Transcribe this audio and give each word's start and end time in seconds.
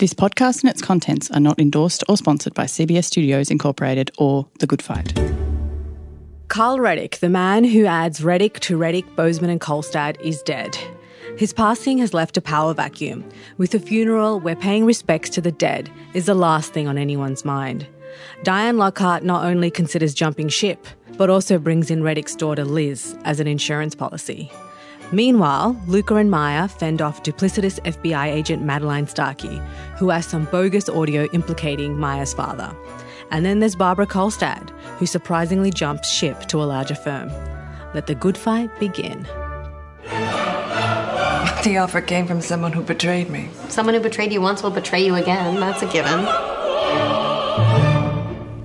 This 0.00 0.14
podcast 0.14 0.62
and 0.62 0.70
its 0.70 0.80
contents 0.80 1.30
are 1.30 1.40
not 1.40 1.60
endorsed 1.60 2.04
or 2.08 2.16
sponsored 2.16 2.54
by 2.54 2.64
CBS 2.64 3.04
Studios 3.04 3.50
Incorporated 3.50 4.10
or 4.16 4.48
The 4.58 4.66
Good 4.66 4.80
Fight. 4.80 5.12
Carl 6.48 6.80
Reddick, 6.80 7.18
the 7.18 7.28
man 7.28 7.64
who 7.64 7.84
adds 7.84 8.24
Reddick 8.24 8.60
to 8.60 8.78
Reddick, 8.78 9.04
Boseman, 9.14 9.50
and 9.50 9.60
Kolstad, 9.60 10.18
is 10.22 10.40
dead. 10.40 10.78
His 11.36 11.52
passing 11.52 11.98
has 11.98 12.14
left 12.14 12.38
a 12.38 12.40
power 12.40 12.72
vacuum. 12.72 13.28
With 13.58 13.74
a 13.74 13.78
funeral 13.78 14.40
where 14.40 14.56
paying 14.56 14.86
respects 14.86 15.28
to 15.30 15.42
the 15.42 15.52
dead 15.52 15.90
is 16.14 16.24
the 16.24 16.34
last 16.34 16.72
thing 16.72 16.88
on 16.88 16.96
anyone's 16.96 17.44
mind. 17.44 17.86
Diane 18.42 18.78
Lockhart 18.78 19.22
not 19.22 19.44
only 19.44 19.70
considers 19.70 20.14
jumping 20.14 20.48
ship, 20.48 20.86
but 21.18 21.28
also 21.28 21.58
brings 21.58 21.90
in 21.90 22.02
Reddick's 22.02 22.34
daughter 22.34 22.64
Liz 22.64 23.18
as 23.24 23.38
an 23.38 23.46
insurance 23.46 23.94
policy. 23.94 24.50
Meanwhile, 25.12 25.80
Lucca 25.88 26.14
and 26.16 26.30
Maia 26.30 26.68
fend 26.68 27.02
off 27.02 27.24
duplicitous 27.24 27.80
FBI 27.80 28.26
agent 28.26 28.62
Madeline 28.62 29.08
Starkey, 29.08 29.60
who 29.98 30.10
has 30.10 30.24
some 30.24 30.44
bogus 30.46 30.88
audio 30.88 31.28
implicating 31.32 31.98
Maia's 31.98 32.32
father. 32.32 32.72
And 33.32 33.44
then 33.44 33.58
there's 33.58 33.74
Barbara 33.74 34.06
Kolstad, 34.06 34.70
who 34.98 35.06
surprisingly 35.06 35.70
jumps 35.70 36.12
ship 36.12 36.46
to 36.46 36.62
a 36.62 36.64
larger 36.64 36.94
firm. 36.94 37.28
Let 37.92 38.06
the 38.06 38.14
good 38.14 38.38
fight 38.38 38.70
begin. 38.78 39.26
The 41.64 41.78
offer 41.78 42.00
came 42.00 42.28
from 42.28 42.40
someone 42.40 42.72
who 42.72 42.82
betrayed 42.82 43.30
me. 43.30 43.50
Someone 43.68 43.96
who 43.96 44.00
betrayed 44.00 44.32
you 44.32 44.40
once 44.40 44.62
will 44.62 44.70
betray 44.70 45.04
you 45.04 45.16
again. 45.16 45.58
That's 45.58 45.82
a 45.82 45.86
given. 45.86 46.24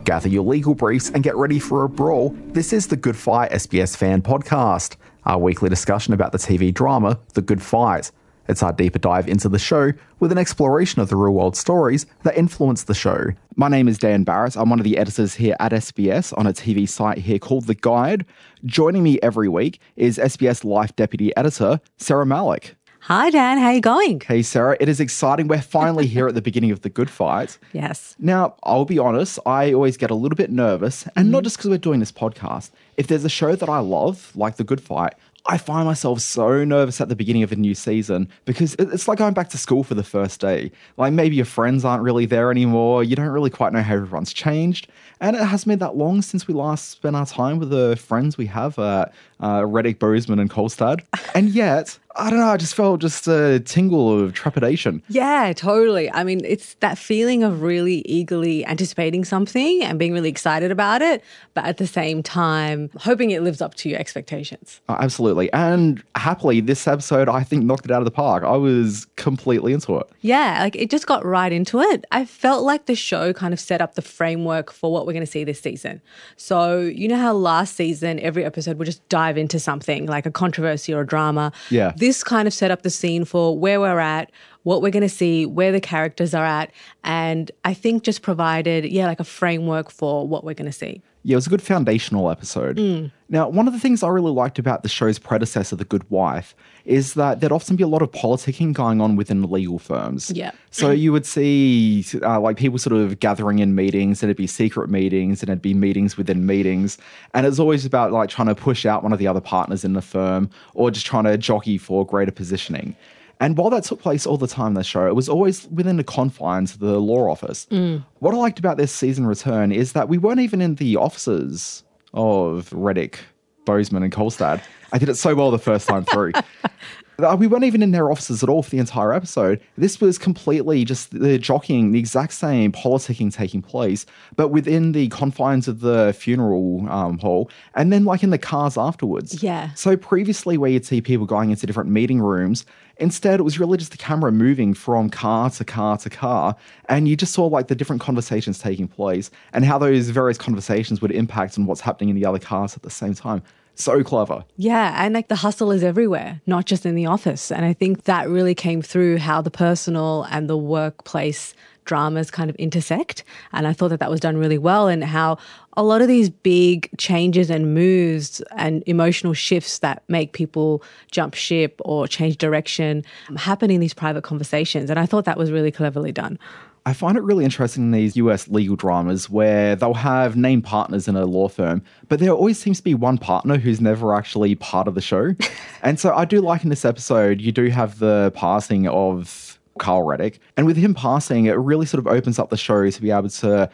Gather 0.04 0.30
your 0.30 0.44
legal 0.44 0.76
briefs 0.76 1.10
and 1.10 1.24
get 1.24 1.36
ready 1.36 1.58
for 1.58 1.84
a 1.84 1.90
brawl. 1.90 2.36
This 2.50 2.72
is 2.72 2.88
the 2.88 2.96
Good 2.96 3.18
Fight 3.18 3.52
SBS 3.52 3.98
fan 3.98 4.22
podcast 4.22 4.96
our 5.26 5.38
weekly 5.38 5.70
discussion 5.70 6.14
about 6.14 6.32
the 6.32 6.38
TV 6.38 6.74
drama 6.74 7.20
The 7.34 7.42
Good 7.42 7.62
Fight. 7.62 8.12
It's 8.48 8.62
our 8.62 8.72
deeper 8.72 9.00
dive 9.00 9.28
into 9.28 9.50
the 9.50 9.58
show 9.58 9.92
with 10.20 10.32
an 10.32 10.38
exploration 10.38 11.02
of 11.02 11.10
the 11.10 11.16
real 11.16 11.34
world 11.34 11.56
stories 11.56 12.06
that 12.24 12.38
influenced 12.38 12.86
the 12.86 12.94
show. 12.94 13.30
My 13.56 13.70
name 13.70 13.88
is 13.88 13.98
Dan 13.98 14.24
Barrett. 14.24 14.56
I'm 14.56 14.70
one 14.70 14.80
of 14.80 14.84
the 14.84 14.98
editors 14.98 15.34
here 15.36 15.56
at 15.60 15.72
SBS 15.72 16.38
on 16.38 16.46
a 16.46 16.54
TV 16.54 16.88
site 16.88 17.18
here 17.18 17.40
called 17.40 17.66
The 17.66 17.76
Guide. 17.76 18.26
Joining 18.66 19.02
me 19.02 19.20
every 19.24 19.50
week 19.50 19.80
is 19.96 20.20
SBS 20.20 20.64
Life 20.64 20.96
Deputy 20.96 21.36
Editor 21.36 21.80
Sarah 21.98 22.26
Malik. 22.26 22.76
Hi, 23.08 23.30
Dan. 23.30 23.60
How 23.60 23.70
you 23.70 23.82
going? 23.82 24.20
Hey, 24.20 24.42
Sarah. 24.42 24.78
It 24.80 24.90
is 24.90 25.00
exciting. 25.00 25.48
We're 25.48 25.62
finally 25.62 26.08
here 26.08 26.28
at 26.28 26.34
the 26.34 26.42
beginning 26.42 26.72
of 26.72 26.82
the 26.82 26.90
good 26.90 27.08
fight. 27.08 27.60
Yes. 27.72 28.16
Now, 28.18 28.56
I'll 28.64 28.86
be 28.86 28.98
honest, 28.98 29.38
I 29.46 29.74
always 29.74 29.96
get 29.96 30.10
a 30.10 30.16
little 30.16 30.36
bit 30.36 30.50
nervous, 30.50 31.06
and 31.16 31.28
mm. 31.28 31.32
not 31.32 31.44
just 31.44 31.58
because 31.58 31.70
we're 31.70 31.78
doing 31.78 32.00
this 32.00 32.12
podcast. 32.12 32.72
If 32.98 33.06
there's 33.06 33.26
a 33.26 33.30
show 33.30 33.56
that 33.56 33.70
I 33.70 33.78
love, 33.78 34.32
like 34.34 34.56
The 34.56 34.64
Good 34.64 34.82
Fight, 34.82 35.14
I 35.48 35.60
find 35.60 35.86
myself 35.86 36.22
so 36.22 36.64
nervous 36.64 37.00
at 37.00 37.10
the 37.10 37.16
beginning 37.16 37.44
of 37.44 37.52
a 37.52 37.56
new 37.56 37.76
season 37.76 38.30
because 38.46 38.76
it's 38.80 39.08
like 39.08 39.20
going 39.20 39.36
back 39.36 39.50
to 39.50 39.60
school 39.60 39.84
for 39.84 39.94
the 39.94 40.04
first 40.04 40.42
day. 40.42 40.72
Like 40.98 41.14
maybe 41.14 41.36
your 41.36 41.46
friends 41.46 41.86
aren't 41.86 42.02
really 42.02 42.26
there 42.26 42.50
anymore. 42.50 43.04
You 43.04 43.16
don't 43.16 43.28
really 43.28 43.52
quite 43.52 43.72
know 43.72 43.84
how 43.84 43.94
everyone's 43.94 44.34
changed. 44.34 44.88
And 45.22 45.36
it 45.36 45.44
hasn't 45.44 45.70
been 45.70 45.80
that 45.80 45.96
long 45.96 46.24
since 46.24 46.48
we 46.48 46.56
last 46.56 46.90
spent 46.90 47.16
our 47.16 47.28
time 47.28 47.60
with 47.60 47.70
the 47.70 47.96
friends 47.96 48.40
we 48.40 48.48
have 48.48 48.80
at 48.80 49.14
uh, 49.42 49.66
Reddick, 49.66 50.00
Boseman, 50.00 50.40
and 50.40 50.50
Kolstad. 50.50 51.02
And 51.36 51.50
yet, 51.50 52.00
I 52.18 52.30
don't 52.30 52.40
know, 52.40 52.48
I 52.48 52.56
just 52.56 52.76
felt 52.76 53.02
just 53.02 53.28
a 53.28 53.60
tingle 53.60 54.22
of 54.22 54.34
trepidation. 54.34 55.04
Yeah, 55.10 55.52
totally. 55.54 56.10
I 56.12 56.24
mean, 56.24 56.46
it's 56.46 56.76
that 56.76 56.98
feeling 56.98 57.44
of 57.44 57.62
really 57.62 57.98
eagerly 58.06 58.66
anticipating 58.66 59.26
something 59.26 59.84
and 59.84 60.00
being 60.00 60.14
really 60.14 60.30
excited 60.30 60.72
about 60.72 61.02
it, 61.02 61.22
but 61.54 61.66
at 61.66 61.76
the 61.76 61.88
same 61.88 62.24
time, 62.24 62.90
hoping 63.00 63.32
it 63.32 63.42
lives 63.42 63.62
up 63.62 63.76
to 63.76 63.90
your 63.90 64.00
expectations. 64.00 64.80
Uh, 64.88 64.96
absolutely. 65.00 65.52
And 65.52 66.02
happily, 66.16 66.62
this 66.62 66.88
episode, 66.88 67.28
I 67.28 67.44
think, 67.44 67.66
knocked 67.66 67.86
it 67.86 67.92
out 67.92 68.00
of 68.00 68.06
the 68.06 68.12
park. 68.12 68.46
I 68.46 68.56
was 68.56 69.08
completely 69.18 69.74
into 69.74 69.98
it. 69.98 70.08
Yeah, 70.22 70.60
like 70.62 70.78
it 70.78 70.90
just 70.90 71.08
got 71.08 71.26
right 71.26 71.52
into 71.52 71.82
it. 71.82 72.06
I 72.12 72.24
felt 72.24 72.64
like 72.64 72.86
the 72.86 72.96
show 72.96 73.34
kind 73.34 73.54
of 73.54 73.60
set 73.60 73.82
up 73.82 73.96
the 73.96 74.02
framework 74.02 74.72
for 74.72 74.90
what 74.92 75.06
we're 75.06 75.14
going 75.14 75.26
to 75.26 75.32
see 75.32 75.44
this 75.44 75.60
season. 75.60 76.02
So, 76.38 76.80
you 76.80 77.10
know 77.10 77.18
how 77.18 77.34
last 77.34 77.76
season, 77.76 78.22
every 78.22 78.46
episode 78.46 78.78
would 78.78 78.86
just 78.86 79.08
dive 79.10 79.25
into 79.38 79.60
something 79.60 80.06
like 80.06 80.26
a 80.26 80.32
controversy 80.32 80.94
or 80.94 81.02
a 81.02 81.08
drama? 81.08 81.52
Yeah 81.70 81.94
this 82.06 82.24
kind 82.24 82.48
of 82.48 82.54
set 82.54 82.72
up 82.72 82.84
the 82.84 82.90
scene 82.90 83.26
for 83.26 83.58
where 83.58 83.80
we're 83.80 84.00
at, 84.00 84.32
what 84.64 84.82
we're 84.82 84.92
going 84.92 85.02
to 85.02 85.10
see, 85.10 85.46
where 85.46 85.72
the 85.72 85.82
characters 85.82 86.34
are 86.34 86.46
at, 86.46 86.72
and 87.04 87.52
I 87.64 87.74
think 87.74 88.04
just 88.04 88.22
provided, 88.22 88.86
yeah, 88.86 89.08
like 89.08 89.20
a 89.20 89.24
framework 89.24 89.90
for 89.90 90.28
what 90.28 90.44
we're 90.44 90.54
going 90.54 90.72
to 90.72 90.78
see. 90.78 91.02
Yeah, 91.24 91.34
it 91.34 91.38
was 91.38 91.48
a 91.48 91.50
good 91.50 91.62
foundational 91.62 92.30
episode. 92.30 92.78
Mm. 92.78 93.12
Now, 93.30 93.50
one 93.50 93.68
of 93.68 93.74
the 93.74 93.80
things 93.80 94.04
I 94.04 94.10
really 94.10 94.32
liked 94.32 94.60
about 94.60 94.84
the 94.84 94.90
show's 94.90 95.18
predecessor, 95.18 95.76
The 95.76 95.86
Good 95.86 96.08
Wife, 96.12 96.56
is 96.86 97.16
that 97.16 97.40
there'd 97.40 97.52
often 97.52 97.76
be 97.76 97.84
a 97.84 97.88
lot 97.88 98.02
of 98.02 98.12
politicking 98.12 98.74
going 98.74 99.02
on 99.02 99.16
within 99.16 99.42
legal 99.50 99.80
firms. 99.80 100.32
Yeah. 100.32 100.52
So 100.72 100.92
you 100.92 101.12
would 101.12 101.26
see 101.26 102.06
uh, 102.22 102.40
like 102.40 102.58
people 102.58 102.78
sort 102.78 102.96
of 102.96 103.20
gathering 103.20 103.60
in 103.60 103.76
meetings, 103.76 104.22
and 104.22 104.30
it'd 104.30 104.38
be 104.38 104.48
secret 104.48 104.90
meetings, 104.90 105.42
and 105.42 105.50
it'd 105.50 105.62
be 105.62 105.74
meetings 105.74 106.18
within 106.18 106.46
meetings, 106.46 106.98
and 107.34 107.46
it's 107.46 107.60
always 107.60 107.86
about 107.86 108.12
like 108.12 108.30
trying 108.30 108.48
to 108.48 108.56
push 108.56 108.86
out 108.86 109.04
one 109.04 109.14
of 109.14 109.20
the 109.20 109.28
other 109.28 109.42
partners 109.42 109.84
in 109.84 109.94
the 109.94 110.02
firm, 110.02 110.50
or 110.74 110.92
just 110.92 111.06
trying 111.06 111.24
to 111.24 111.38
jockey 111.38 111.78
for 111.78 112.06
greater 112.06 112.32
positioning. 112.32 112.96
And 113.40 113.58
while 113.58 113.70
that 113.72 113.84
took 113.84 114.02
place 114.02 114.26
all 114.26 114.38
the 114.38 114.48
time 114.48 114.68
in 114.68 114.74
the 114.76 114.84
show, 114.84 115.08
it 115.08 115.16
was 115.16 115.28
always 115.28 115.68
within 115.68 115.98
the 115.98 116.04
confines 116.04 116.74
of 116.74 116.80
the 116.80 117.00
law 117.00 117.30
office. 117.30 117.68
Mm. 117.70 118.06
What 118.20 118.34
I 118.34 118.38
liked 118.38 118.60
about 118.60 118.78
this 118.78 118.94
season 118.94 119.28
return 119.28 119.72
is 119.72 119.92
that 119.92 120.08
we 120.08 120.18
weren't 120.18 120.40
even 120.40 120.62
in 120.62 120.76
the 120.76 120.96
offices 120.96 121.84
of 122.14 122.72
Reddick, 122.72 123.20
Boseman, 123.66 124.04
and 124.04 124.12
Kolstad. 124.12 124.62
I 124.92 124.98
did 124.98 125.10
it 125.10 125.16
so 125.16 125.36
well 125.36 125.52
the 125.52 125.60
first 125.60 125.88
time 125.88 126.06
through. 126.06 126.32
Uh, 127.20 127.36
we 127.40 127.48
weren't 127.48 127.64
even 127.64 127.82
in 127.82 127.92
their 127.92 128.12
offices 128.12 128.44
at 128.44 128.50
all 128.50 128.62
for 128.62 128.70
the 128.70 128.78
entire 128.78 129.14
episode. 129.14 129.62
This 129.78 130.02
was 130.02 130.18
completely 130.18 130.84
just 130.84 131.12
the 131.12 131.38
jockeying, 131.38 131.92
the 131.92 132.00
exact 132.00 132.34
same 132.34 132.72
politicking 132.72 133.34
taking 133.34 133.62
place, 133.62 134.06
but 134.36 134.50
within 134.50 134.92
the 134.92 135.08
confines 135.10 135.68
of 135.68 135.80
the 135.80 136.14
funeral 136.18 136.88
um, 136.90 137.18
hall, 137.20 137.50
and 137.74 137.92
then 137.92 138.06
like 138.06 138.24
in 138.24 138.30
the 138.32 138.38
cars 138.38 138.78
afterwards. 138.78 139.42
Yeah. 139.42 139.74
So 139.74 139.96
previously, 139.96 140.58
where 140.58 140.70
you'd 140.70 140.86
see 140.86 141.02
people 141.02 141.26
going 141.26 141.52
into 141.52 141.66
different 141.66 141.90
meeting 141.90 142.22
rooms, 142.22 142.66
instead 142.98 143.40
it 143.40 143.44
was 143.44 143.60
really 143.60 143.78
just 143.78 143.92
the 143.92 143.98
camera 143.98 144.32
moving 144.32 144.74
from 144.74 145.10
car 145.10 145.50
to 145.52 145.66
car 145.66 145.98
to 146.00 146.10
car, 146.10 146.56
and 146.90 147.08
you 147.08 147.16
just 147.16 147.34
saw 147.34 147.46
like 147.46 147.68
the 147.68 147.76
different 147.76 148.02
conversations 148.02 148.60
taking 148.60 148.88
place 148.88 149.32
and 149.54 149.64
how 149.66 149.78
those 149.78 150.10
various 150.10 150.38
conversations 150.38 151.02
would 151.02 151.12
impact 151.12 151.58
on 151.58 151.66
what's 151.66 151.82
happening 151.82 152.10
in 152.10 152.16
the 152.16 152.26
other 152.26 152.40
cars 152.40 152.76
at 152.76 152.84
the 152.84 152.90
same 152.90 153.14
time. 153.14 153.42
So 153.76 154.04
clever. 154.04 154.44
Yeah. 154.58 154.96
And 155.04 155.14
like 155.14 155.28
the 155.28 155.36
hustle 155.36 155.72
is 155.72 155.84
everywhere, 155.84 156.42
not 156.48 156.66
just 156.66 156.86
in 156.86 156.96
the 156.96 157.06
office. 157.06 157.52
And 157.52 157.66
I 157.66 157.74
think 157.74 158.06
that 158.06 158.30
really 158.30 158.56
came 158.56 158.82
through 158.82 159.18
how 159.18 159.42
the 159.42 159.52
personal 159.52 160.24
and 160.32 160.50
the 160.50 160.58
workplace 160.58 161.54
dramas 161.84 162.32
kind 162.32 162.50
of 162.50 162.56
intersect. 162.56 163.24
And 163.54 163.68
I 163.68 163.74
thought 163.74 163.90
that 163.90 164.00
that 164.00 164.10
was 164.10 164.20
done 164.20 164.38
really 164.38 164.58
well, 164.58 164.88
and 164.88 165.04
how 165.04 165.38
a 165.78 165.84
lot 165.84 166.02
of 166.02 166.08
these 166.08 166.32
big 166.32 166.90
changes 166.98 167.52
and 167.52 167.76
moves 167.76 168.42
and 168.56 168.82
emotional 168.88 169.34
shifts 169.34 169.80
that 169.80 170.02
make 170.08 170.34
people 170.34 170.82
jump 171.12 171.36
ship 171.36 171.80
or 171.86 172.08
change 172.08 172.38
direction 172.38 173.04
happen 173.38 173.70
in 173.70 173.82
these 173.82 173.94
private 173.94 174.24
conversations. 174.24 174.90
And 174.90 174.98
I 174.98 175.06
thought 175.06 175.26
that 175.26 175.38
was 175.38 175.52
really 175.52 175.72
cleverly 175.72 176.12
done. 176.12 176.40
I 176.88 176.94
find 176.94 177.18
it 177.18 177.24
really 177.24 177.44
interesting 177.44 177.84
in 177.84 177.92
these 177.92 178.16
US 178.18 178.48
legal 178.48 178.76
dramas 178.76 179.28
where 179.28 179.76
they'll 179.76 179.96
have 179.96 180.38
named 180.38 180.66
partners 180.66 181.08
in 181.08 181.16
a 181.16 181.26
law 181.26 181.48
firm, 181.48 181.82
but 182.10 182.20
there 182.20 182.32
always 182.32 182.60
seems 182.60 182.78
to 182.78 182.84
be 182.84 182.94
one 182.94 183.18
partner 183.18 183.58
who's 183.58 183.82
never 183.82 184.14
actually 184.14 184.54
part 184.56 184.88
of 184.88 184.94
the 184.94 185.02
show. 185.02 185.34
and 185.82 186.00
so 186.00 186.14
I 186.14 186.26
do 186.26 186.42
like 186.42 186.64
in 186.64 186.70
this 186.70 186.86
episode, 186.86 187.42
you 187.42 187.52
do 187.52 187.70
have 187.70 187.98
the 187.98 188.32
passing 188.36 188.88
of 188.88 189.60
Carl 189.80 190.04
Reddick. 190.04 190.40
And 190.58 190.68
with 190.68 190.78
him 190.78 190.94
passing, 190.94 191.46
it 191.46 191.54
really 191.54 191.88
sort 191.88 192.00
of 192.00 192.08
opens 192.08 192.38
up 192.38 192.52
the 192.52 192.58
show 192.58 192.88
to 192.88 193.02
be 193.02 193.10
able 193.10 193.30
to 193.30 193.70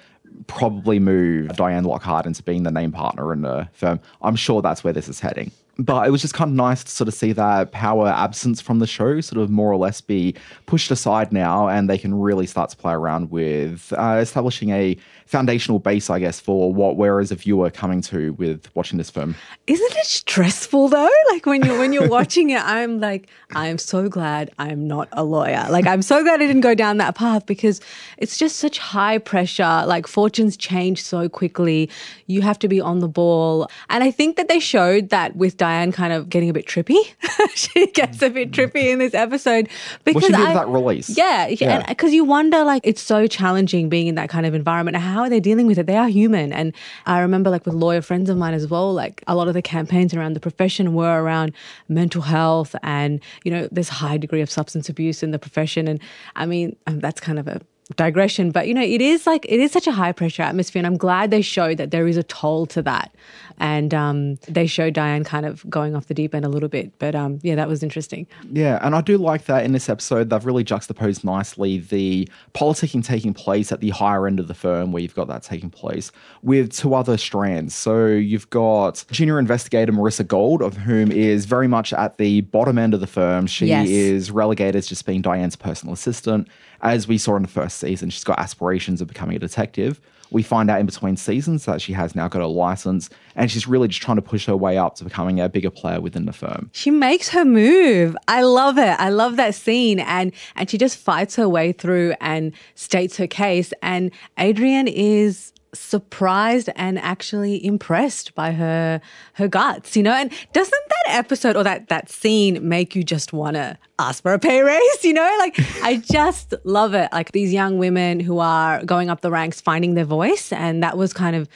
probably 0.47 0.97
move 0.97 1.49
Diane 1.57 1.83
Lockhart 1.83 2.25
into 2.25 2.41
being 2.41 2.63
the 2.63 2.71
name 2.71 2.93
partner 2.93 3.33
in 3.33 3.41
the 3.41 3.67
firm. 3.73 3.99
I'm 4.21 4.37
sure 4.37 4.61
that's 4.61 4.85
where 4.85 4.93
this 4.93 5.09
is 5.09 5.19
heading 5.19 5.51
but 5.77 6.07
it 6.07 6.11
was 6.11 6.21
just 6.21 6.33
kind 6.33 6.49
of 6.49 6.55
nice 6.55 6.83
to 6.83 6.91
sort 6.91 7.07
of 7.07 7.13
see 7.13 7.31
that 7.31 7.71
power 7.71 8.07
absence 8.07 8.61
from 8.61 8.79
the 8.79 8.87
show 8.87 9.21
sort 9.21 9.41
of 9.41 9.49
more 9.49 9.71
or 9.71 9.77
less 9.77 10.01
be 10.01 10.35
pushed 10.65 10.91
aside 10.91 11.31
now 11.31 11.67
and 11.67 11.89
they 11.89 11.97
can 11.97 12.13
really 12.13 12.45
start 12.45 12.69
to 12.69 12.77
play 12.77 12.93
around 12.93 13.31
with 13.31 13.93
uh, 13.97 14.19
establishing 14.21 14.69
a 14.71 14.97
foundational 15.25 15.79
base 15.79 16.09
i 16.09 16.19
guess 16.19 16.39
for 16.39 16.73
what 16.73 16.97
we're 16.97 17.19
as 17.19 17.31
a 17.31 17.35
viewer 17.35 17.69
coming 17.69 18.01
to 18.01 18.33
with 18.33 18.67
watching 18.75 18.97
this 18.97 19.09
film. 19.09 19.35
Isn't 19.67 19.95
it 19.95 20.05
stressful 20.05 20.89
though? 20.89 21.09
Like 21.31 21.45
when 21.45 21.63
you're 21.63 21.79
when 21.79 21.93
you're 21.93 22.09
watching 22.09 22.49
it 22.49 22.61
i'm 22.61 22.99
like 22.99 23.29
i'm 23.51 23.77
so 23.77 24.09
glad 24.09 24.51
i'm 24.59 24.87
not 24.87 25.07
a 25.13 25.23
lawyer. 25.23 25.65
Like 25.69 25.87
i'm 25.87 26.01
so 26.01 26.21
glad 26.23 26.41
i 26.41 26.45
didn't 26.45 26.61
go 26.61 26.75
down 26.75 26.97
that 26.97 27.15
path 27.15 27.45
because 27.45 27.79
it's 28.17 28.37
just 28.37 28.57
such 28.57 28.77
high 28.77 29.17
pressure. 29.17 29.85
Like 29.87 30.07
fortunes 30.07 30.57
change 30.57 31.01
so 31.01 31.29
quickly. 31.29 31.89
You 32.25 32.41
have 32.41 32.59
to 32.59 32.67
be 32.67 32.81
on 32.81 32.99
the 32.99 33.07
ball. 33.07 33.69
And 33.89 34.03
i 34.03 34.11
think 34.11 34.35
that 34.35 34.49
they 34.49 34.59
showed 34.59 35.09
that 35.09 35.37
with 35.37 35.57
Diane 35.61 35.91
kind 35.91 36.11
of 36.11 36.27
getting 36.27 36.49
a 36.49 36.53
bit 36.53 36.65
trippy. 36.65 36.97
she 37.53 37.85
gets 37.91 38.19
a 38.23 38.31
bit 38.31 38.49
trippy 38.49 38.91
in 38.91 38.97
this 38.97 39.13
episode 39.13 39.69
because 40.03 40.31
Well, 40.31 40.41
I, 40.47 40.53
that 40.55 40.67
release. 40.67 41.15
yeah, 41.15 41.45
Yeah. 41.49 41.85
because 41.87 42.13
you 42.13 42.23
wonder 42.25 42.63
like 42.63 42.81
it's 42.83 42.99
so 42.99 43.27
challenging 43.27 43.87
being 43.87 44.07
in 44.07 44.15
that 44.15 44.27
kind 44.27 44.47
of 44.47 44.55
environment. 44.55 44.97
How 44.97 45.21
are 45.21 45.29
they 45.29 45.39
dealing 45.39 45.67
with 45.67 45.77
it? 45.77 45.85
They 45.85 45.97
are 45.97 46.07
human, 46.09 46.51
and 46.51 46.73
I 47.05 47.19
remember 47.19 47.51
like 47.51 47.63
with 47.67 47.75
lawyer 47.75 48.01
friends 48.01 48.27
of 48.31 48.37
mine 48.37 48.55
as 48.55 48.65
well. 48.67 48.91
Like 48.91 49.23
a 49.27 49.35
lot 49.35 49.47
of 49.47 49.53
the 49.53 49.61
campaigns 49.61 50.15
around 50.15 50.33
the 50.33 50.39
profession 50.39 50.95
were 50.95 51.21
around 51.21 51.53
mental 51.87 52.23
health, 52.23 52.75
and 52.81 53.19
you 53.43 53.51
know, 53.51 53.67
there's 53.71 53.89
high 53.89 54.17
degree 54.17 54.41
of 54.41 54.49
substance 54.49 54.89
abuse 54.89 55.21
in 55.21 55.29
the 55.29 55.37
profession, 55.37 55.87
and 55.87 55.99
I 56.35 56.47
mean 56.47 56.75
um, 56.87 56.99
that's 56.99 57.19
kind 57.21 57.37
of 57.37 57.47
a 57.47 57.61
digression 57.95 58.51
but 58.51 58.67
you 58.67 58.73
know 58.73 58.81
it 58.81 59.01
is 59.01 59.25
like 59.27 59.45
it 59.49 59.59
is 59.59 59.71
such 59.71 59.87
a 59.87 59.91
high 59.91 60.11
pressure 60.11 60.41
atmosphere 60.43 60.79
and 60.79 60.87
i'm 60.87 60.97
glad 60.97 61.31
they 61.31 61.41
showed 61.41 61.77
that 61.77 61.91
there 61.91 62.07
is 62.07 62.17
a 62.17 62.23
toll 62.23 62.65
to 62.65 62.81
that 62.81 63.13
and 63.59 63.93
um, 63.93 64.35
they 64.47 64.65
showed 64.65 64.93
diane 64.93 65.23
kind 65.23 65.45
of 65.45 65.67
going 65.69 65.95
off 65.95 66.07
the 66.07 66.13
deep 66.13 66.33
end 66.33 66.45
a 66.45 66.49
little 66.49 66.69
bit 66.69 66.91
but 66.99 67.13
um, 67.15 67.39
yeah 67.43 67.55
that 67.55 67.67
was 67.67 67.83
interesting 67.83 68.25
Yeah, 68.51 68.79
and 68.81 68.95
I 68.95 69.01
do 69.01 69.17
like 69.17 69.45
that 69.45 69.63
in 69.65 69.71
this 69.71 69.87
episode. 69.89 70.29
They've 70.29 70.45
really 70.45 70.63
juxtaposed 70.63 71.23
nicely 71.23 71.77
the 71.79 72.27
politicking 72.53 73.03
taking 73.03 73.33
place 73.33 73.71
at 73.71 73.79
the 73.79 73.89
higher 73.89 74.27
end 74.27 74.39
of 74.39 74.47
the 74.47 74.53
firm, 74.53 74.91
where 74.91 75.01
you've 75.01 75.15
got 75.15 75.27
that 75.27 75.43
taking 75.43 75.69
place, 75.69 76.11
with 76.41 76.71
two 76.73 76.93
other 76.93 77.17
strands. 77.17 77.75
So 77.75 78.07
you've 78.07 78.49
got 78.49 79.03
junior 79.11 79.39
investigator 79.39 79.91
Marissa 79.91 80.27
Gold, 80.27 80.61
of 80.61 80.75
whom 80.77 81.11
is 81.11 81.45
very 81.45 81.67
much 81.67 81.93
at 81.93 82.17
the 82.17 82.41
bottom 82.41 82.77
end 82.77 82.93
of 82.93 82.99
the 82.99 83.07
firm. 83.07 83.47
She 83.47 83.67
Yes. 83.67 83.87
is 83.89 84.31
relegated 84.31 84.75
as 84.75 84.87
just 84.87 85.05
being 85.05 85.21
Diane's 85.21 85.55
personal 85.55 85.93
assistant. 85.93 86.47
As 86.81 87.07
we 87.07 87.17
saw 87.17 87.35
in 87.35 87.41
the 87.43 87.47
first 87.47 87.77
season, 87.77 88.09
she's 88.09 88.23
got 88.23 88.39
aspirations 88.39 89.01
of 89.01 89.07
becoming 89.07 89.35
a 89.35 89.39
detective. 89.39 90.01
We 90.31 90.43
find 90.43 90.71
out 90.71 90.79
in 90.79 90.85
between 90.85 91.17
seasons 91.17 91.65
that 91.65 91.81
she 91.81 91.93
has 91.93 92.15
now 92.15 92.27
got 92.27 92.41
a 92.41 92.47
license, 92.47 93.09
and 93.35 93.51
she's 93.51 93.67
really 93.67 93.89
just 93.89 94.01
trying 94.01 94.15
to 94.15 94.21
push 94.21 94.45
her 94.45 94.55
way 94.55 94.77
up 94.77 94.95
to 94.95 95.03
becoming 95.03 95.39
a 95.41 95.49
bigger 95.49 95.69
player 95.69 95.99
within 95.99 96.25
the 96.25 96.33
firm. 96.33 96.69
she 96.73 96.89
makes 96.89 97.29
her 97.29 97.43
move 97.43 98.15
i 98.27 98.41
love 98.41 98.77
it 98.77 98.95
i 98.99 99.09
love 99.09 99.35
that 99.35 99.53
scene 99.53 99.99
and 99.99 100.31
and 100.55 100.69
she 100.69 100.77
just 100.77 100.97
fights 100.97 101.35
her 101.35 101.49
way 101.49 101.71
through 101.71 102.13
and 102.21 102.53
states 102.75 103.17
her 103.17 103.27
case 103.27 103.73
and 103.81 104.11
adrian 104.37 104.87
is 104.87 105.51
surprised 105.73 106.69
and 106.75 106.99
actually 106.99 107.63
impressed 107.65 108.35
by 108.35 108.51
her 108.51 109.01
her 109.33 109.47
guts 109.47 109.95
you 109.95 110.03
know? 110.03 110.13
And 110.13 110.31
doesn't 110.53 110.83
that 110.89 111.15
episode 111.15 111.55
or 111.55 111.63
that 111.63 111.87
that 111.87 112.09
scene 112.09 112.67
make 112.67 112.95
you 112.95 113.03
just 113.03 113.33
want 113.33 113.55
to 113.55 113.77
ask 113.99 114.21
for 114.21 114.33
a 114.33 114.39
pay 114.39 114.61
raise 114.61 115.03
you 115.03 115.13
know? 115.13 115.35
Like 115.39 115.57
i 115.83 115.97
just 115.97 116.53
love 116.63 116.93
it. 116.93 117.09
Like 117.11 117.31
these 117.31 117.53
young 117.53 117.77
women 117.77 118.19
who 118.19 118.39
are 118.39 118.83
going 118.85 119.09
up 119.09 119.21
the 119.21 119.31
ranks 119.31 119.61
finding 119.61 119.93
their 119.93 120.05
voice. 120.05 120.51
And 120.51 120.83
that 120.83 120.97
was 120.97 121.13
kind 121.13 121.35
of 121.35 121.47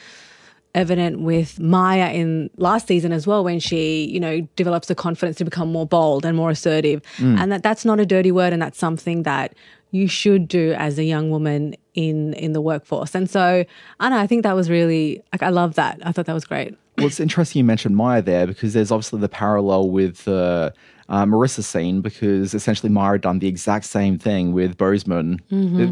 evident 0.74 1.20
with 1.20 1.58
Maia 1.58 2.12
in 2.12 2.50
last 2.58 2.86
season 2.86 3.10
as 3.10 3.26
well 3.26 3.42
when 3.42 3.58
she, 3.58 4.04
you 4.04 4.20
know, 4.20 4.42
develops 4.56 4.88
the 4.88 4.94
confidence 4.94 5.38
to 5.38 5.44
become 5.44 5.72
more 5.72 5.86
bold 5.86 6.26
and 6.26 6.36
more 6.36 6.50
assertive. 6.50 7.00
Mm. 7.16 7.40
And 7.40 7.52
that 7.52 7.62
that's 7.62 7.84
not 7.84 7.98
a 7.98 8.06
dirty 8.06 8.30
word 8.30 8.52
and 8.52 8.60
that's 8.60 8.78
something 8.78 9.22
that 9.22 9.54
you 9.90 10.06
should 10.06 10.46
do 10.48 10.74
as 10.74 10.98
a 10.98 11.04
young 11.04 11.30
woman 11.30 11.74
in 11.96 12.34
in 12.34 12.52
the 12.52 12.60
workforce. 12.60 13.14
And 13.14 13.28
so, 13.28 13.64
I 13.98 14.08
know, 14.08 14.18
I 14.18 14.26
think 14.26 14.44
that 14.44 14.54
was 14.54 14.70
really 14.70 15.22
like 15.32 15.42
I 15.42 15.48
love 15.48 15.74
that. 15.74 15.98
I 16.04 16.12
thought 16.12 16.26
that 16.26 16.34
was 16.34 16.44
great. 16.44 16.76
Well, 16.98 17.06
it's 17.06 17.20
interesting 17.20 17.60
you 17.60 17.64
mentioned 17.64 17.96
Maia 17.96 18.22
there 18.22 18.46
because 18.46 18.72
there's 18.72 18.90
obviously 18.90 19.20
the 19.20 19.28
parallel 19.28 19.90
with 19.90 20.24
the 20.24 20.72
uh, 21.08 21.24
Marissa 21.24 21.62
scene 21.62 22.00
because 22.00 22.54
essentially 22.54 22.92
had 22.92 23.20
done 23.20 23.38
the 23.38 23.46
exact 23.46 23.84
same 23.84 24.18
thing 24.18 24.52
with 24.52 24.76
Boseman, 24.76 25.40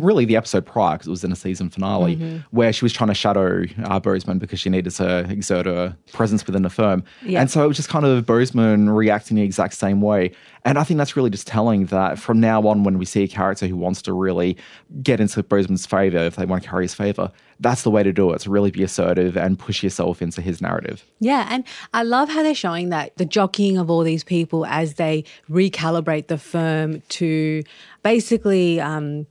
really 0.02 0.24
the 0.24 0.36
episode 0.36 0.66
prior 0.66 0.96
because 0.96 1.06
it 1.06 1.10
was 1.10 1.24
in 1.24 1.32
a 1.32 1.36
season 1.36 1.70
finale 1.70 2.42
where 2.50 2.72
she 2.72 2.84
was 2.84 2.92
trying 2.92 3.08
to 3.08 3.14
shadow 3.14 3.62
uh, 3.84 4.00
Boseman 4.00 4.38
because 4.38 4.58
she 4.58 4.70
needed 4.70 4.90
to 4.90 5.20
exert 5.30 5.66
her 5.66 5.96
presence 6.12 6.46
within 6.46 6.62
the 6.62 6.70
firm. 6.70 7.04
Yeah. 7.22 7.40
And 7.40 7.50
so 7.50 7.64
it 7.64 7.68
was 7.68 7.76
just 7.76 7.88
kind 7.88 8.04
of 8.04 8.24
Boseman 8.24 8.94
reacting 8.94 9.36
the 9.36 9.42
exact 9.42 9.74
same 9.74 10.00
way. 10.00 10.32
And 10.64 10.78
I 10.78 10.84
think 10.84 10.98
that's 10.98 11.16
really 11.16 11.30
just 11.30 11.46
telling 11.46 11.86
that 11.86 12.18
from 12.18 12.40
now 12.40 12.66
on, 12.66 12.84
when 12.84 12.98
we 12.98 13.04
see 13.04 13.22
a 13.22 13.28
character 13.28 13.66
who 13.66 13.76
wants 13.76 14.00
to 14.02 14.12
really 14.12 14.56
get 15.02 15.20
into 15.20 15.42
Boseman's 15.42 15.86
favor, 15.86 16.18
if 16.18 16.36
they 16.36 16.46
want 16.46 16.62
to 16.62 16.68
carry 16.68 16.84
his 16.84 16.94
favor, 16.94 17.30
that's 17.60 17.82
the 17.82 17.90
way 17.90 18.02
to 18.02 18.12
do 18.12 18.32
it. 18.32 18.40
To 18.40 18.50
really 18.50 18.70
be 18.70 18.82
assertive 18.82 19.36
and 19.36 19.58
push 19.58 19.82
yourself 19.82 20.22
into 20.22 20.40
his 20.40 20.60
narrative. 20.60 21.04
Yeah, 21.20 21.46
and 21.50 21.64
I 21.92 22.02
love 22.02 22.28
how 22.28 22.42
they're 22.42 22.54
showing 22.54 22.88
that 22.90 23.16
the 23.16 23.24
jockeying 23.24 23.78
of 23.78 23.90
all 23.90 24.02
these 24.02 24.24
people 24.24 24.66
as 24.66 24.94
they 24.94 25.24
recalibrate 25.48 26.26
the 26.26 26.38
firm 26.38 27.00
to 27.10 27.62
basically 28.02 28.80
um, 28.80 29.26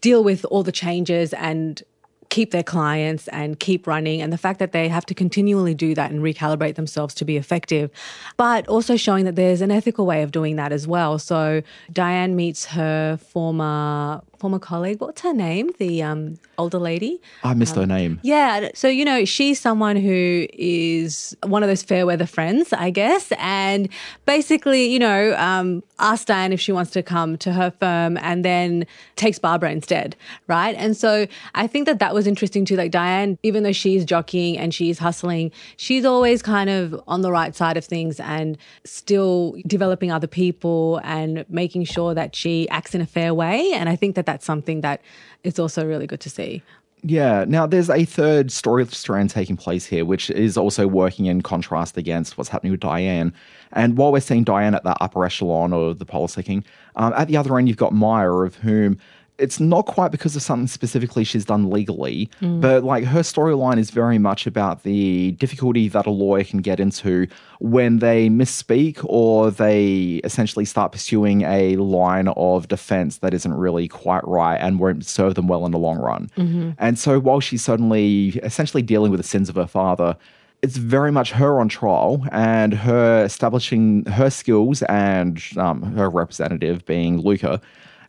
deal 0.00 0.24
with 0.24 0.44
all 0.46 0.62
the 0.62 0.72
changes 0.72 1.32
and 1.34 1.82
keep 2.28 2.50
their 2.50 2.62
clients 2.62 3.28
and 3.28 3.60
keep 3.60 3.86
running 3.86 4.20
and 4.20 4.32
the 4.32 4.38
fact 4.38 4.58
that 4.58 4.72
they 4.72 4.88
have 4.88 5.06
to 5.06 5.14
continually 5.14 5.74
do 5.74 5.94
that 5.94 6.10
and 6.10 6.20
recalibrate 6.20 6.74
themselves 6.74 7.14
to 7.14 7.24
be 7.24 7.36
effective 7.36 7.90
but 8.36 8.66
also 8.68 8.96
showing 8.96 9.24
that 9.24 9.36
there's 9.36 9.60
an 9.60 9.70
ethical 9.70 10.06
way 10.06 10.22
of 10.22 10.32
doing 10.32 10.56
that 10.56 10.72
as 10.72 10.86
well 10.86 11.18
so 11.18 11.62
diane 11.92 12.34
meets 12.34 12.66
her 12.66 13.16
former 13.16 14.20
former 14.38 14.58
colleague 14.58 15.00
what's 15.00 15.22
her 15.22 15.34
name 15.34 15.70
the 15.78 16.02
um, 16.02 16.38
older 16.58 16.78
lady 16.78 17.20
I 17.42 17.54
missed 17.54 17.76
her 17.76 17.86
name. 17.86 18.20
yeah. 18.22 18.68
So, 18.74 18.88
you 18.88 19.04
know, 19.04 19.24
she's 19.24 19.60
someone 19.60 19.96
who 19.96 20.46
is 20.52 21.36
one 21.44 21.62
of 21.62 21.68
those 21.68 21.82
fair 21.82 22.06
weather 22.06 22.26
friends, 22.26 22.72
I 22.72 22.90
guess. 22.90 23.32
And 23.38 23.88
basically, 24.24 24.86
you 24.86 24.98
know, 24.98 25.34
um, 25.36 25.82
asked 25.98 26.28
Diane 26.28 26.52
if 26.52 26.60
she 26.60 26.72
wants 26.72 26.90
to 26.92 27.02
come 27.02 27.36
to 27.38 27.52
her 27.52 27.70
firm 27.70 28.18
and 28.18 28.44
then 28.44 28.86
takes 29.16 29.38
Barbara 29.38 29.70
instead. 29.70 30.16
Right. 30.46 30.74
And 30.76 30.96
so 30.96 31.26
I 31.54 31.66
think 31.66 31.86
that 31.86 31.98
that 32.00 32.14
was 32.14 32.26
interesting 32.26 32.64
too. 32.64 32.76
Like 32.76 32.90
Diane, 32.90 33.38
even 33.42 33.62
though 33.62 33.72
she's 33.72 34.04
jockeying 34.04 34.58
and 34.58 34.74
she's 34.74 34.98
hustling, 34.98 35.52
she's 35.76 36.04
always 36.04 36.42
kind 36.42 36.70
of 36.70 37.00
on 37.06 37.22
the 37.22 37.30
right 37.30 37.54
side 37.54 37.76
of 37.76 37.84
things 37.84 38.20
and 38.20 38.58
still 38.84 39.56
developing 39.66 40.10
other 40.10 40.26
people 40.26 41.00
and 41.04 41.44
making 41.48 41.84
sure 41.84 42.14
that 42.14 42.34
she 42.34 42.68
acts 42.70 42.94
in 42.94 43.00
a 43.00 43.06
fair 43.06 43.32
way. 43.32 43.72
And 43.72 43.88
I 43.88 43.96
think 43.96 44.16
that 44.16 44.25
that's 44.26 44.44
something 44.44 44.82
that 44.82 45.00
it's 45.44 45.58
also 45.58 45.86
really 45.86 46.06
good 46.06 46.20
to 46.20 46.30
see. 46.30 46.62
Yeah. 47.02 47.44
Now, 47.46 47.66
there's 47.66 47.90
a 47.90 48.04
third 48.04 48.50
story 48.50 48.84
strand 48.86 49.30
taking 49.30 49.56
place 49.56 49.86
here, 49.86 50.04
which 50.04 50.28
is 50.30 50.56
also 50.56 50.86
working 50.86 51.26
in 51.26 51.40
contrast 51.40 51.96
against 51.96 52.36
what's 52.36 52.50
happening 52.50 52.72
with 52.72 52.80
Diane. 52.80 53.32
And 53.72 53.96
while 53.96 54.10
we're 54.10 54.20
seeing 54.20 54.44
Diane 54.44 54.74
at 54.74 54.82
that 54.84 54.96
upper 55.00 55.24
echelon 55.24 55.72
of 55.72 55.98
the 55.98 56.06
politicking, 56.06 56.64
um, 56.96 57.12
at 57.16 57.28
the 57.28 57.36
other 57.36 57.56
end, 57.58 57.68
you've 57.68 57.76
got 57.76 57.92
Maia, 57.92 58.32
of 58.32 58.56
whom 58.56 58.98
it's 59.38 59.60
not 59.60 59.86
quite 59.86 60.10
because 60.10 60.34
of 60.34 60.42
something 60.42 60.66
specifically 60.66 61.22
she's 61.24 61.44
done 61.44 61.68
legally, 61.70 62.28
but 62.40 62.84
like 62.84 63.04
her 63.04 63.20
storyline 63.20 63.78
is 63.78 63.90
very 63.90 64.18
much 64.18 64.46
about 64.46 64.82
the 64.82 65.32
difficulty 65.32 65.88
that 65.88 66.06
a 66.06 66.10
lawyer 66.10 66.42
can 66.44 66.60
get 66.60 66.80
into 66.80 67.26
when 67.60 67.98
they 67.98 68.28
misspeak 68.28 69.04
or 69.04 69.50
they 69.50 70.20
essentially 70.24 70.64
start 70.64 70.92
pursuing 70.92 71.42
a 71.42 71.76
line 71.76 72.28
of 72.28 72.68
defense 72.68 73.18
that 73.18 73.34
isn't 73.34 73.54
really 73.54 73.88
quite 73.88 74.26
right 74.26 74.56
and 74.56 74.80
won't 74.80 75.04
serve 75.04 75.34
them 75.34 75.48
well 75.48 75.66
in 75.66 75.72
the 75.72 75.78
long 75.78 75.98
run. 75.98 76.30
And 76.78 76.98
so 76.98 77.20
while 77.20 77.40
she's 77.40 77.62
suddenly 77.62 78.28
essentially 78.42 78.82
dealing 78.82 79.10
with 79.10 79.20
the 79.20 79.26
sins 79.26 79.48
of 79.48 79.54
her 79.56 79.66
father, 79.66 80.16
it's 80.62 80.78
very 80.78 81.12
much 81.12 81.30
her 81.32 81.60
on 81.60 81.68
trial 81.68 82.24
and 82.32 82.72
her 82.72 83.24
establishing 83.24 84.04
her 84.06 84.30
skills 84.30 84.82
and 84.84 85.42
um, 85.58 85.82
her 85.94 86.08
representative 86.08 86.84
being 86.86 87.20
Lucca 87.20 87.60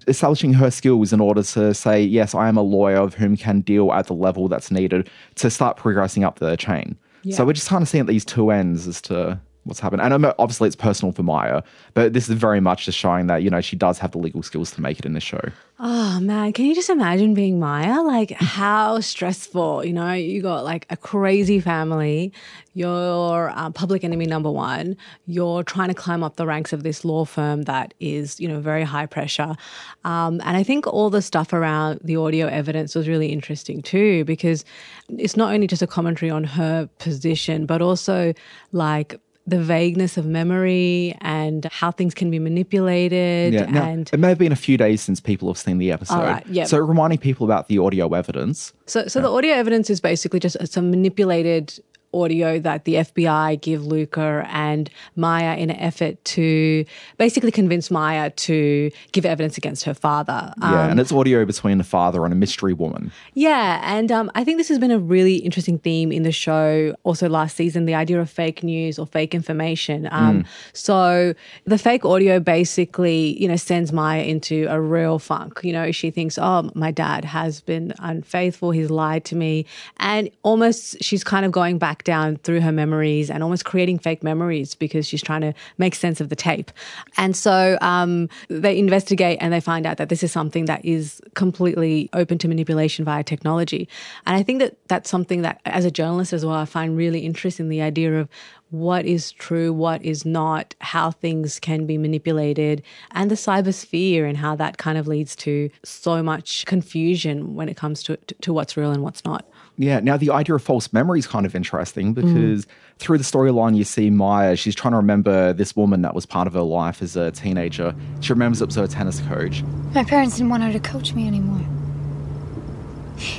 establishing 0.08 0.54
her 0.54 0.72
skills 0.72 1.12
in 1.12 1.20
order 1.20 1.44
to 1.44 1.74
say 1.74 2.02
yes 2.02 2.34
i 2.34 2.48
am 2.48 2.58
a 2.58 2.62
lawyer 2.62 2.98
of 2.98 3.14
whom 3.14 3.36
can 3.36 3.62
deal 3.62 3.92
at 3.92 4.08
the 4.08 4.14
level 4.14 4.48
that's 4.48 4.72
needed 4.72 5.10
to 5.36 5.50
start 5.50 5.78
progressing 5.78 6.24
up 6.24 6.40
the 6.40 6.56
chain. 6.58 6.98
So 7.36 7.44
we're 7.46 7.54
just 7.54 7.68
kind 7.68 7.82
of 7.82 7.90
seeing 7.90 8.02
at 8.02 8.08
these 8.08 8.24
two 8.24 8.52
ends 8.52 8.88
as 8.88 9.02
to 9.04 9.40
what's 9.68 9.80
happened 9.80 10.02
and 10.02 10.26
obviously 10.40 10.68
it's 10.68 10.76
personal 10.76 11.12
for 11.12 11.24
maia 11.24 11.62
but 11.94 12.14
this 12.14 12.30
is 12.30 12.36
very 12.36 12.60
much 12.60 12.86
just 12.86 12.98
showing 12.98 13.28
that 13.28 13.44
you 13.44 13.50
know 13.50 13.62
she 13.62 13.76
does 13.76 14.00
have 14.00 14.12
the 14.12 14.18
legal 14.18 14.42
skills 14.42 14.72
to 14.72 14.82
make 14.82 15.00
it 15.00 15.06
in 15.06 15.14
this 15.14 15.24
show 15.24 15.42
Oh 15.80 16.20
man, 16.20 16.54
can 16.54 16.66
you 16.66 16.74
just 16.74 16.90
imagine 16.90 17.36
being 17.36 17.60
Maia? 17.60 18.02
Like 18.02 18.32
how 18.32 19.00
stressful, 19.00 19.86
you 19.86 19.94
know? 19.94 20.14
You 20.14 20.42
got 20.42 20.64
like 20.64 20.88
a 20.90 20.98
crazy 20.98 21.60
family, 21.60 22.34
you're 22.74 23.52
uh, 23.52 23.70
public 23.70 24.04
enemy 24.04 24.26
number 24.26 24.50
one, 24.50 24.98
you're 25.28 25.62
trying 25.62 25.90
to 25.90 25.94
climb 25.94 26.24
up 26.24 26.38
the 26.38 26.48
ranks 26.48 26.74
of 26.74 26.82
this 26.82 27.06
law 27.06 27.26
firm 27.26 27.64
that 27.64 27.94
is, 28.00 28.40
you 28.40 28.48
know, 28.48 28.60
very 28.60 28.82
high 28.82 29.06
pressure. 29.06 29.56
Um, 30.04 30.42
and 30.44 30.58
I 30.58 30.64
think 30.64 30.88
all 30.88 31.12
the 31.12 31.22
stuff 31.22 31.54
around 31.54 32.00
the 32.04 32.16
audio 32.16 32.48
evidence 32.48 32.96
was 32.96 33.08
really 33.08 33.28
interesting 33.28 33.84
too, 33.84 34.26
because 34.26 34.66
it's 35.10 35.38
not 35.38 35.54
only 35.54 35.68
just 35.68 35.84
a 35.84 35.88
commentary 35.88 36.32
on 36.32 36.44
her 36.44 36.90
position, 36.98 37.68
but 37.68 37.84
also 37.84 38.34
like 38.72 39.20
the 39.48 39.60
vagueness 39.60 40.18
of 40.18 40.26
memory 40.26 41.16
and 41.22 41.66
how 41.66 41.90
things 41.90 42.14
can 42.14 42.30
be 42.30 42.38
manipulated 42.38 43.54
yeah 43.54 43.66
now, 43.66 43.86
and 43.86 44.10
it 44.14 44.20
may 44.20 44.28
have 44.28 44.38
been 44.38 44.52
a 44.52 44.58
few 44.58 44.78
days 44.78 45.02
since 45.02 45.20
people 45.22 45.48
have 45.48 45.58
seen 45.58 45.78
the 45.78 45.92
episode. 45.92 46.16
Uh, 46.16 46.24
right, 46.24 46.48
yep. 46.48 46.68
so 46.68 46.78
reminding 46.78 47.18
people 47.18 47.46
about 47.46 47.70
the 47.70 47.78
audio 47.78 48.14
evidence. 48.14 48.74
So, 48.86 49.08
so 49.08 49.22
the 49.22 49.32
audio 49.32 49.54
evidence 49.54 49.90
is 49.90 50.02
basically 50.02 50.40
just 50.40 50.58
some 50.68 50.92
manipulated 50.92 51.80
audio 52.24 52.60
that 52.60 52.86
the 52.86 52.96
FBI 52.96 53.62
give 53.62 53.86
Lucca 53.86 54.46
and 54.50 54.90
Maia 55.16 55.56
in 55.58 55.70
an 55.70 55.78
effort 55.78 56.24
to 56.26 56.86
basically 57.18 57.52
convince 57.52 57.90
Maia 57.92 58.30
to 58.32 58.92
give 59.12 59.26
evidence 59.26 59.58
against 59.58 59.84
her 59.86 59.94
father. 59.94 60.54
Yeah, 60.62 60.84
Um, 60.86 60.92
and 60.92 61.00
it's 61.00 61.12
audio 61.12 61.46
between 61.46 61.78
the 61.78 61.84
father 61.84 62.24
and 62.26 62.34
a 62.34 62.36
mystery 62.36 62.74
woman. 62.74 63.12
yeah, 63.34 63.82
and 63.84 64.12
um, 64.12 64.32
I 64.36 64.44
think 64.44 64.58
this 64.58 64.68
has 64.70 64.80
been 64.80 64.92
a 64.92 65.00
really 65.00 65.36
interesting 65.38 65.78
theme 65.80 66.12
in 66.12 66.24
the 66.24 66.32
show. 66.32 66.96
Also, 67.04 67.30
last 67.30 67.56
season, 67.56 67.86
the 67.86 67.96
idea 67.96 68.20
of 68.20 68.30
fake 68.30 68.64
news 68.64 68.98
or 69.00 69.06
fake 69.08 69.34
information. 69.36 70.08
Um, 70.12 70.46
So 70.74 71.34
the 71.66 71.78
fake 71.78 72.06
audio 72.06 72.40
basically, 72.40 73.40
you 73.42 73.48
know, 73.48 73.56
sends 73.56 73.92
Maia 73.92 74.24
into 74.24 74.68
a 74.70 74.80
real 74.80 75.20
funk. 75.20 75.60
You 75.64 75.74
know, 75.74 75.92
she 75.92 76.12
thinks, 76.12 76.38
"Oh, 76.38 76.70
my 76.76 76.92
dad 76.92 77.26
has 77.26 77.62
been 77.62 77.94
unfaithful. 78.00 78.72
He's 78.72 78.90
lied 78.90 79.26
to 79.26 79.36
me," 79.36 79.66
and 79.98 80.30
almost 80.44 80.98
she's 81.04 81.24
kind 81.24 81.46
of 81.46 81.52
going 81.52 81.78
back 81.78 82.04
down 82.08 82.38
through 82.38 82.62
her 82.62 82.72
memories 82.72 83.30
and 83.30 83.44
almost 83.44 83.66
creating 83.66 84.00
fake 84.00 84.24
memories 84.24 84.74
because 84.76 85.06
she's 85.06 85.22
trying 85.22 85.42
to 85.42 85.54
make 85.78 85.94
sense 85.94 86.22
of 86.22 86.30
the 86.30 86.38
tape. 86.38 86.72
And 87.18 87.36
so 87.36 87.78
um, 87.82 88.30
they 88.48 88.80
investigate 88.80 89.40
and 89.42 89.52
they 89.52 89.60
find 89.60 89.86
out 89.86 89.98
that 89.98 90.08
this 90.08 90.24
is 90.24 90.32
something 90.32 90.66
that 90.66 90.86
is 90.86 91.22
completely 91.36 92.10
open 92.14 92.38
to 92.38 92.48
manipulation 92.48 93.04
via 93.04 93.26
technology. 93.26 93.90
And 94.26 94.38
I 94.38 94.42
think 94.42 94.60
that 94.60 94.78
that's 94.88 95.10
something 95.10 95.42
that, 95.42 95.60
as 95.66 95.84
a 95.84 95.92
journalist 95.92 96.32
as 96.32 96.46
well, 96.46 96.56
I 96.56 96.64
find 96.64 96.96
really 96.96 97.20
interesting 97.20 97.68
the 97.68 97.82
idea 97.82 98.22
of 98.22 98.30
what 98.70 99.06
is 99.06 99.34
true, 99.34 99.74
what 99.74 100.02
is 100.04 100.26
not, 100.26 100.76
how 100.80 101.12
things 101.12 101.60
can 101.60 101.86
be 101.86 101.98
manipulated, 101.98 102.84
and 103.12 103.30
the 103.30 103.36
cybersphere 103.36 104.28
and 104.28 104.38
how 104.38 104.56
that 104.56 104.78
kind 104.78 104.98
of 104.98 105.08
leads 105.08 105.36
to 105.36 105.70
so 105.84 106.24
much 106.24 106.66
confusion 106.66 107.56
when 107.56 107.68
it 107.68 107.76
comes 107.76 108.02
to, 108.04 108.16
to, 108.16 108.36
to 108.36 108.54
what's 108.54 108.78
real 108.78 108.92
and 108.92 109.04
what's 109.04 109.26
not. 109.26 109.46
Yeah. 109.78 110.00
Now, 110.00 110.18
the 110.18 110.32
idea 110.32 110.56
of 110.56 110.64
false 110.64 110.92
memory 110.92 111.20
is 111.20 111.28
kind 111.28 111.46
of 111.46 111.56
interesting 111.56 112.14
mm. 112.14 112.16
because 112.16 112.68
through 112.98 113.20
the 113.20 113.24
storyline, 113.24 113.76
you 113.76 113.84
see 113.84 114.10
Maia, 114.10 114.56
she's 114.56 114.76
trying 114.76 114.92
to 114.92 114.98
remember 114.98 115.54
this 115.54 115.76
woman 115.76 116.02
that 116.02 116.16
was 116.16 116.26
part 116.26 116.48
of 116.48 116.54
her 116.54 116.62
life 116.62 117.02
as 117.02 117.16
a 117.16 117.32
teenager. 117.32 117.96
She 118.22 118.34
remembers 118.34 118.62
it 118.62 118.66
was 118.66 118.76
her 118.76 118.88
tennis 118.88 119.22
coach. 119.22 119.64
My 119.94 120.04
parents 120.04 120.38
didn't 120.38 120.50
want 120.50 120.64
her 120.64 120.74
to 120.74 120.80
coach 120.80 121.14
me 121.14 121.28
anymore. 121.28 121.66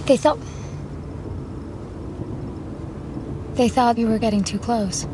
They 0.06 0.16
thought. 0.16 0.38
They 3.54 3.68
thought 3.68 3.98
you 3.98 4.06
were 4.06 4.18
getting 4.18 4.44
too 4.44 4.58
close. 4.58 5.06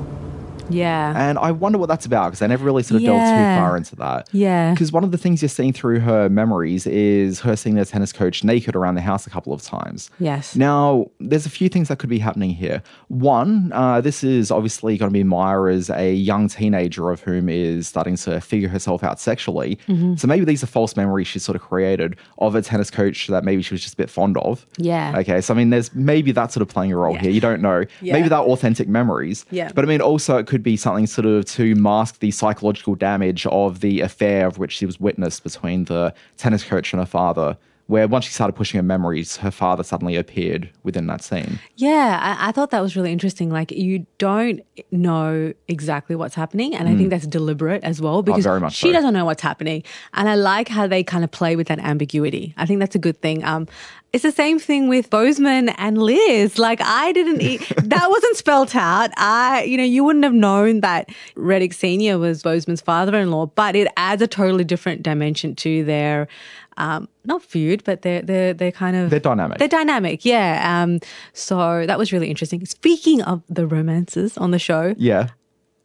Yeah. 0.70 1.12
And 1.16 1.38
I 1.38 1.50
wonder 1.50 1.78
what 1.78 1.88
that's 1.88 2.06
about 2.06 2.26
because 2.26 2.38
they 2.40 2.46
never 2.48 2.64
really 2.64 2.82
sort 2.82 3.00
of 3.00 3.06
delved 3.06 3.20
too 3.24 3.60
far 3.60 3.76
into 3.76 3.96
that. 3.96 4.28
Yeah. 4.32 4.72
Because 4.72 4.92
one 4.92 5.04
of 5.04 5.10
the 5.10 5.18
things 5.18 5.42
you're 5.42 5.48
seeing 5.48 5.72
through 5.72 6.00
her 6.00 6.28
memories 6.28 6.86
is 6.86 7.40
her 7.40 7.56
seeing 7.56 7.74
their 7.76 7.84
tennis 7.84 8.12
coach 8.12 8.44
naked 8.44 8.74
around 8.76 8.94
the 8.94 9.00
house 9.00 9.26
a 9.26 9.30
couple 9.30 9.52
of 9.52 9.62
times. 9.62 10.10
Yes. 10.18 10.56
Now, 10.56 11.10
there's 11.20 11.46
a 11.46 11.50
few 11.50 11.68
things 11.68 11.88
that 11.88 11.98
could 11.98 12.10
be 12.10 12.18
happening 12.18 12.50
here. 12.50 12.82
One, 13.08 13.72
uh, 13.72 14.00
this 14.00 14.24
is 14.24 14.50
obviously 14.50 14.96
going 14.96 15.10
to 15.10 15.12
be 15.12 15.22
Maia 15.24 15.64
as 15.72 15.90
a 15.90 16.14
young 16.14 16.48
teenager 16.48 17.10
of 17.10 17.20
whom 17.20 17.48
is 17.48 17.88
starting 17.88 18.16
to 18.16 18.40
figure 18.40 18.68
herself 18.68 19.04
out 19.04 19.20
sexually. 19.20 19.76
Mm-hmm. 19.88 20.16
So 20.16 20.26
maybe 20.26 20.44
these 20.44 20.62
are 20.62 20.66
false 20.66 20.96
memories 20.96 21.26
she's 21.26 21.42
sort 21.44 21.56
of 21.56 21.62
created 21.62 22.16
of 22.38 22.54
a 22.54 22.62
tennis 22.62 22.90
coach 22.90 23.26
that 23.28 23.44
maybe 23.44 23.62
she 23.62 23.74
was 23.74 23.82
just 23.82 23.94
a 23.94 23.96
bit 23.96 24.10
fond 24.10 24.36
of. 24.38 24.66
Yeah. 24.78 25.14
Okay. 25.18 25.40
So, 25.40 25.52
I 25.54 25.56
mean, 25.56 25.70
there's 25.70 25.94
maybe 25.94 26.32
that 26.32 26.52
sort 26.52 26.62
of 26.62 26.68
playing 26.68 26.92
a 26.92 26.96
role 26.96 27.14
Yeah. 27.14 27.20
here. 27.22 27.30
You 27.30 27.40
don't 27.40 27.60
know. 27.60 27.84
Yeah. 28.00 28.14
Maybe 28.14 28.28
they're 28.28 28.38
authentic 28.38 28.88
memories. 28.88 29.44
Yeah. 29.50 29.70
But 29.74 29.84
I 29.84 29.88
mean, 29.88 30.00
also, 30.00 30.38
it 30.38 30.46
could 30.46 30.53
be 30.62 30.76
something 30.76 31.06
sort 31.06 31.26
of 31.26 31.44
to 31.46 31.74
mask 31.74 32.20
the 32.20 32.30
psychological 32.30 32.94
damage 32.94 33.46
of 33.46 33.80
the 33.80 34.00
affair 34.00 34.46
of 34.46 34.58
which 34.58 34.72
she 34.72 34.86
was 34.86 35.00
witness 35.00 35.40
between 35.40 35.84
the 35.84 36.14
tennis 36.36 36.64
coach 36.64 36.92
and 36.92 37.00
her 37.00 37.06
father. 37.06 37.56
Where 37.86 38.08
once 38.08 38.24
she 38.24 38.32
started 38.32 38.54
pushing 38.54 38.78
her 38.78 38.82
memories, 38.82 39.36
her 39.38 39.50
father 39.50 39.82
suddenly 39.82 40.16
appeared 40.16 40.70
within 40.84 41.06
that 41.08 41.22
scene. 41.22 41.58
Yeah, 41.76 42.18
I, 42.22 42.48
I 42.48 42.52
thought 42.52 42.70
that 42.70 42.80
was 42.80 42.96
really 42.96 43.12
interesting. 43.12 43.50
Like, 43.50 43.72
you 43.72 44.06
don't 44.16 44.62
know 44.90 45.52
exactly 45.68 46.16
what's 46.16 46.34
happening. 46.34 46.74
And 46.74 46.88
I 46.88 46.96
think 46.96 47.10
that's 47.10 47.26
deliberate 47.26 47.84
as 47.84 48.00
well 48.00 48.22
because 48.22 48.44
Mm. 48.44 48.46
Oh, 48.46 48.50
very 48.50 48.60
much 48.60 48.74
she 48.74 48.88
so. 48.88 48.92
doesn't 48.92 49.12
know 49.12 49.26
what's 49.26 49.42
happening. 49.42 49.82
And 50.14 50.30
I 50.30 50.34
like 50.34 50.68
how 50.68 50.86
they 50.86 51.04
kind 51.04 51.24
of 51.24 51.30
play 51.30 51.56
with 51.56 51.66
that 51.68 51.78
ambiguity. 51.78 52.54
I 52.56 52.64
think 52.64 52.80
that's 52.80 52.94
a 52.94 52.98
good 52.98 53.20
thing. 53.20 53.44
Um, 53.44 53.68
it's 54.14 54.22
the 54.22 54.32
same 54.32 54.58
thing 54.60 54.88
with 54.88 55.10
Boseman 55.10 55.74
and 55.76 55.98
Liz. 56.00 56.56
Like, 56.58 56.80
I 56.80 57.12
didn't, 57.12 57.42
e- 57.42 57.56
that 57.82 58.06
wasn't 58.08 58.36
spelt 58.36 58.74
out. 58.76 59.10
I, 59.16 59.64
you 59.64 59.76
know, 59.76 59.82
you 59.84 60.04
wouldn't 60.04 60.24
have 60.24 60.32
known 60.32 60.80
that 60.80 61.10
Reddick 61.36 61.72
Sr. 61.74 62.18
was 62.18 62.42
Boseman's 62.42 62.80
father 62.80 63.18
in 63.18 63.30
law, 63.30 63.46
but 63.46 63.74
it 63.76 63.88
adds 63.96 64.22
a 64.22 64.26
totally 64.28 64.62
different 64.64 65.02
dimension 65.02 65.54
to 65.56 65.82
their, 65.84 66.28
um, 66.76 67.08
not 67.24 67.42
feud, 67.42 67.82
but 67.84 68.02
they're 68.02 68.22
they're 68.22 68.54
they're 68.54 68.72
kind 68.72 68.96
of, 68.96 69.10
They're 69.10 69.20
dynamic. 69.20 69.58
they're 69.58 69.68
dynamic, 69.68 70.24
yeah. 70.24 70.82
Um, 70.82 71.00
so 71.32 71.86
that 71.86 71.98
was 71.98 72.12
really 72.12 72.28
interesting. 72.30 72.64
Speaking 72.66 73.22
of 73.22 73.42
the 73.48 73.66
romances 73.66 74.36
on 74.38 74.50
the 74.50 74.58
show, 74.58 74.94
yeah. 74.98 75.28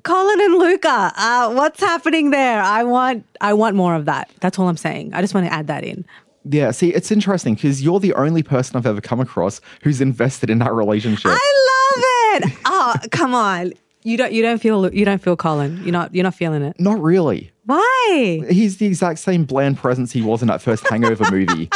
Colin 0.04 0.40
and 0.40 0.56
Lucca, 0.56 1.12
uh, 1.18 1.52
what's 1.54 1.82
happening 1.82 2.30
there? 2.32 2.62
I 2.62 2.84
want, 2.84 3.26
I 3.42 3.54
want 3.54 3.76
more 3.76 3.96
of 3.96 4.06
that. 4.06 4.32
That's 4.40 4.58
all 4.58 4.70
I'm 4.70 4.78
saying. 4.78 5.14
I 5.14 5.20
just 5.22 5.34
want 5.34 5.46
to 5.46 5.52
add 5.54 5.68
that 5.68 5.84
in. 5.84 6.06
Yeah. 6.46 6.72
See, 6.72 6.94
it's 6.94 7.12
interesting 7.12 7.56
because 7.56 7.84
you're 7.84 8.00
the 8.00 8.14
only 8.14 8.42
person 8.42 8.78
I've 8.78 8.86
ever 8.86 9.02
come 9.02 9.20
across 9.20 9.60
who's 9.84 10.00
invested 10.00 10.50
in 10.50 10.60
that 10.60 10.74
relationship. 10.74 11.30
I 11.36 12.42
love 12.42 12.44
it. 12.44 12.58
oh, 12.66 12.96
come 13.12 13.36
on. 13.36 13.74
You 14.04 14.18
don't, 14.18 14.32
you 14.32 14.42
don't 14.42 14.60
feel, 14.60 14.94
you 14.94 15.04
don't 15.04 15.22
feel 15.22 15.36
Colin. 15.36 15.82
You're 15.84 15.92
not, 15.92 16.16
you're 16.16 16.24
not 16.24 16.36
feeling 16.36 16.62
it. 16.62 16.80
Not 16.80 17.02
really. 17.02 17.52
Why? 17.66 18.44
He's 18.50 18.78
the 18.78 18.86
exact 18.86 19.20
same 19.20 19.44
bland 19.44 19.78
presence 19.78 20.12
he 20.12 20.22
was 20.22 20.42
in 20.42 20.48
that 20.48 20.62
first 20.62 20.88
Hangover 20.88 21.30
movie. 21.32 21.70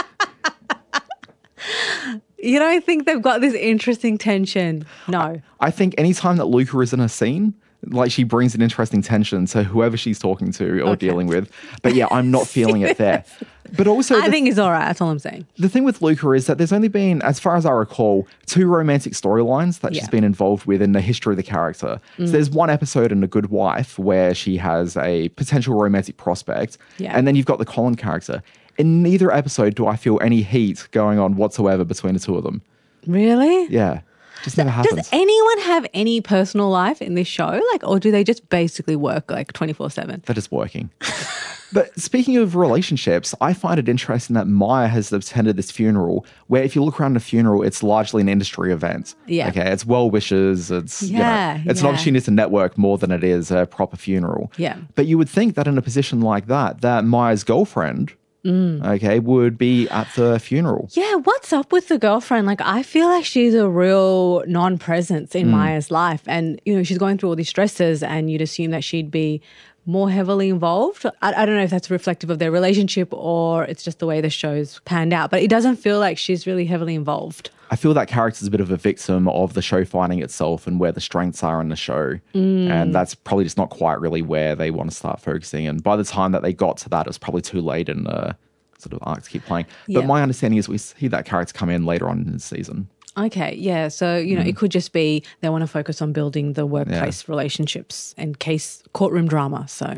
You 2.39 2.59
don't 2.59 2.83
think 2.83 3.05
they've 3.05 3.21
got 3.21 3.41
this 3.41 3.53
interesting 3.53 4.17
tension? 4.17 4.85
No. 5.07 5.41
I 5.61 5.71
think 5.71 5.95
anytime 5.97 6.37
that 6.37 6.45
Lucca 6.45 6.79
is 6.79 6.91
in 6.93 6.99
a 6.99 7.07
scene, 7.07 7.53
like 7.87 8.11
she 8.11 8.23
brings 8.23 8.55
an 8.55 8.61
interesting 8.61 9.01
tension 9.01 9.45
to 9.47 9.63
whoever 9.63 9.97
she's 9.97 10.19
talking 10.19 10.51
to 10.53 10.81
or 10.81 10.95
dealing 10.95 11.27
with. 11.27 11.51
But 11.81 11.95
yeah, 11.95 12.07
I'm 12.11 12.31
not 12.31 12.47
feeling 12.47 12.81
it 12.81 12.97
there. 12.97 13.23
But 13.75 13.87
also, 13.87 14.17
I 14.17 14.25
the, 14.25 14.31
think 14.31 14.49
it's 14.49 14.59
all 14.59 14.69
right. 14.69 14.85
That's 14.85 15.01
all 15.01 15.09
I'm 15.09 15.17
saying. 15.17 15.47
the 15.57 15.69
thing 15.69 15.83
with 15.83 15.99
Lucca 16.01 16.29
is 16.33 16.45
that 16.45 16.59
there's 16.59 16.73
only 16.73 16.89
been, 16.89 17.23
as 17.23 17.39
far 17.39 17.55
as 17.55 17.65
I 17.65 17.71
recall, 17.71 18.27
two 18.45 18.67
romantic 18.67 19.13
storylines 19.13 19.79
that 19.79 19.93
she's 19.95 20.03
Yeah. 20.03 20.07
Mm. 20.09 20.11
been 20.11 20.23
involved 20.25 20.65
with 20.67 20.79
in 20.79 20.91
the 20.91 21.01
history 21.01 21.33
of 21.33 21.37
the 21.37 21.43
character. 21.43 21.99
So 22.17 22.25
there's 22.25 22.51
one 22.51 22.69
episode 22.69 23.11
in 23.11 23.23
A 23.23 23.27
Good 23.27 23.47
Wife 23.47 23.97
where 23.97 24.35
she 24.35 24.57
has 24.57 24.95
a 24.97 25.29
potential 25.29 25.73
romantic 25.75 26.17
prospect. 26.17 26.77
Yeah. 26.99 27.17
And 27.17 27.25
then 27.25 27.35
you've 27.35 27.47
got 27.47 27.57
the 27.57 27.65
Colin 27.65 27.95
character. 27.95 28.43
In 28.77 29.01
neither 29.01 29.31
episode 29.33 29.73
do 29.73 29.87
I 29.87 29.95
feel 29.95 30.19
any 30.21 30.43
heat 30.43 30.87
going 30.91 31.17
on 31.17 31.35
whatsoever 31.35 31.83
between 31.83 32.13
the 32.13 32.19
two 32.19 32.35
of 32.37 32.43
them. 32.43 32.61
Really? 33.07 33.65
Yeah. 33.73 34.01
Just 34.43 34.57
never 34.57 34.69
happens. 34.69 34.95
Does 34.95 35.09
anyone 35.11 35.59
have 35.59 35.87
any 35.93 36.19
personal 36.21 36.69
life 36.69 37.01
in 37.01 37.15
this 37.15 37.27
show? 37.27 37.61
Like, 37.71 37.83
or 37.87 37.99
do 37.99 38.11
they 38.11 38.23
just 38.23 38.47
basically 38.49 38.95
work 38.95 39.31
like 39.31 39.53
24 39.53 39.89
7? 39.89 40.23
that 40.25 40.37
is 40.37 40.51
working. 40.51 40.91
but 41.73 41.97
speaking 41.99 42.37
of 42.37 42.55
relationships, 42.55 43.33
I 43.39 43.53
find 43.53 43.79
it 43.79 43.87
interesting 43.87 44.33
that 44.35 44.47
Maia 44.47 44.87
has 44.87 45.11
attended 45.13 45.55
this 45.55 45.71
funeral 45.71 46.25
where 46.47 46.61
if 46.61 46.75
you 46.75 46.83
look 46.83 46.99
around 46.99 47.15
a 47.15 47.21
funeral, 47.21 47.63
it's 47.63 47.81
largely 47.81 48.21
an 48.21 48.29
industry 48.29 48.71
event. 48.73 49.15
Yeah. 49.27 49.47
Okay. 49.47 49.71
It's 49.71 49.85
well 49.85 50.09
wishes. 50.09 50.69
It's, 50.71 51.03
you 51.03 51.13
know, 51.13 51.19
Yeah, 51.19 51.61
it's 51.65 51.81
an 51.81 51.87
opportunity 51.87 52.23
to 52.25 52.31
network 52.31 52.77
more 52.77 52.97
than 52.97 53.11
it 53.11 53.23
is 53.23 53.49
a 53.49 53.65
proper 53.65 53.95
funeral. 53.97 54.51
Yeah. 54.57 54.77
But 54.95 55.07
you 55.07 55.17
would 55.17 55.29
think 55.29 55.55
that 55.55 55.67
in 55.67 55.77
a 55.77 55.81
position 55.81 56.21
like 56.21 56.47
that, 56.47 56.81
that 56.81 57.05
Maia's 57.05 57.43
girlfriend, 57.43 58.13
Mm. 58.45 58.85
okay, 58.95 59.19
would 59.19 59.57
be 59.57 59.87
at 59.87 60.13
the 60.15 60.37
funeral. 60.37 60.89
Yeah, 60.91 61.15
what's 61.15 61.53
up 61.53 61.71
with 61.71 61.87
the 61.87 61.97
girlfriend? 61.97 62.45
Like, 62.45 62.59
I 62.59 62.83
feel 62.83 63.07
like 63.07 63.23
she's 63.23 63.53
a 63.55 63.69
real 63.69 64.43
non 64.47 64.77
presence 64.77 65.33
in 65.33 65.49
Maia's 65.49 65.89
life. 65.89 66.23
And, 66.27 66.59
you 66.65 66.75
know, 66.75 66.83
she's 66.83 66.97
going 66.97 67.17
through 67.17 67.29
all 67.29 67.35
these 67.37 67.47
stresses, 67.47 68.03
and 68.03 68.29
you'd 68.29 68.41
assume 68.41 68.71
that 68.71 68.83
she'd 68.83 69.09
be 69.09 69.41
more 69.85 70.09
heavily 70.09 70.49
involved. 70.49 71.05
I, 71.21 71.33
I 71.33 71.45
don't 71.45 71.55
know 71.55 71.63
if 71.63 71.69
that's 71.69 71.89
reflective 71.89 72.29
of 72.29 72.39
their 72.39 72.51
relationship 72.51 73.09
or 73.11 73.65
it's 73.65 73.83
just 73.83 73.99
the 73.99 74.05
way 74.05 74.21
the 74.21 74.29
show's 74.29 74.79
panned 74.85 75.13
out, 75.13 75.31
but 75.31 75.41
it 75.41 75.49
doesn't 75.49 75.77
feel 75.77 75.99
like 75.99 76.17
she's 76.17 76.47
really 76.47 76.65
heavily 76.65 76.95
involved. 76.95 77.49
I 77.69 77.75
feel 77.75 77.93
that 77.95 78.07
character's 78.07 78.47
a 78.47 78.51
bit 78.51 78.61
of 78.61 78.69
a 78.69 78.77
victim 78.77 79.27
of 79.27 79.53
the 79.55 79.61
show 79.61 79.83
finding 79.83 80.21
itself 80.21 80.67
and 80.67 80.79
where 80.79 80.91
the 80.91 81.01
strengths 81.01 81.43
are 81.43 81.59
in 81.59 81.69
the 81.69 81.75
show. 81.75 82.19
Mm. 82.35 82.69
And 82.69 82.93
that's 82.93 83.15
probably 83.15 83.45
just 83.45 83.57
not 83.57 83.71
quite 83.71 83.99
really 83.99 84.21
where 84.21 84.55
they 84.55 84.69
want 84.69 84.91
to 84.91 84.95
start 84.95 85.19
focusing. 85.19 85.67
And 85.67 85.81
by 85.81 85.95
the 85.95 86.03
time 86.03 86.33
that 86.33 86.43
they 86.43 86.53
got 86.53 86.77
to 86.77 86.89
that, 86.89 87.07
it 87.07 87.09
was 87.09 87.17
probably 87.17 87.41
too 87.41 87.61
late 87.61 87.89
in 87.89 88.03
the 88.03 88.35
sort 88.77 88.93
of 88.93 88.99
arc 89.01 89.23
to 89.23 89.29
keep 89.29 89.43
playing. 89.45 89.65
Yeah. 89.87 90.01
But 90.01 90.07
my 90.07 90.21
understanding 90.21 90.59
is 90.59 90.69
we 90.69 90.77
see 90.77 91.07
that 91.07 91.25
character 91.25 91.53
come 91.53 91.69
in 91.69 91.85
later 91.85 92.07
on 92.07 92.19
in 92.19 92.33
the 92.33 92.39
season. 92.39 92.89
Okay, 93.15 93.55
yeah. 93.55 93.89
So, 93.89 94.17
you 94.17 94.35
know, 94.35 94.41
it 94.41 94.55
could 94.57 94.71
just 94.71 94.91
be 94.91 95.23
they 95.41 95.49
want 95.49 95.61
to 95.61 95.67
focus 95.67 96.01
on 96.01 96.13
building 96.13 96.53
the 96.53 96.65
workplace 96.65 97.29
relationships 97.29 98.15
and 98.17 98.39
case 98.39 98.81
courtroom 98.93 99.27
drama. 99.27 99.67
So, 99.67 99.97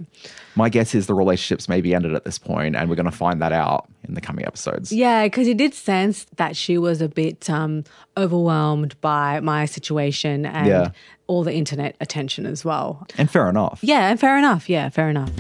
My 0.56 0.68
guess 0.68 0.94
is 0.94 1.08
the 1.08 1.14
relationships 1.14 1.70
may 1.70 1.80
be 1.80 1.96
ended 1.96 2.14
at 2.14 2.26
this 2.26 2.38
point, 2.38 2.76
and 2.76 2.90
we're 2.90 2.98
going 2.98 3.06
to 3.10 3.16
find 3.16 3.42
that 3.42 3.54
out 3.54 3.88
in 4.08 4.16
the 4.16 4.22
coming 4.22 4.46
episodes. 4.46 4.92
yeah, 4.92 5.24
because 5.24 5.48
it 5.48 5.56
did 5.58 5.74
sense 5.74 6.26
that 6.36 6.58
she 6.58 6.78
was 6.78 7.02
a 7.02 7.08
bit 7.08 7.50
um, 7.50 7.86
overwhelmed 8.18 9.00
by 9.00 9.40
my 9.40 9.66
situation 9.66 10.46
and 10.46 10.68
Yeah. 10.68 10.90
all 11.28 11.44
the 11.44 11.54
internet 11.54 11.96
attention 12.02 12.46
as 12.46 12.66
well. 12.66 13.08
And 13.18 13.32
fair 13.32 13.50
enough. 13.50 13.80
Yeah, 13.82 14.10
and 14.10 14.20
fair 14.20 14.38
enough. 14.38 14.70
Yeah, 14.70 14.90
fair 14.90 15.10
enough. 15.10 15.32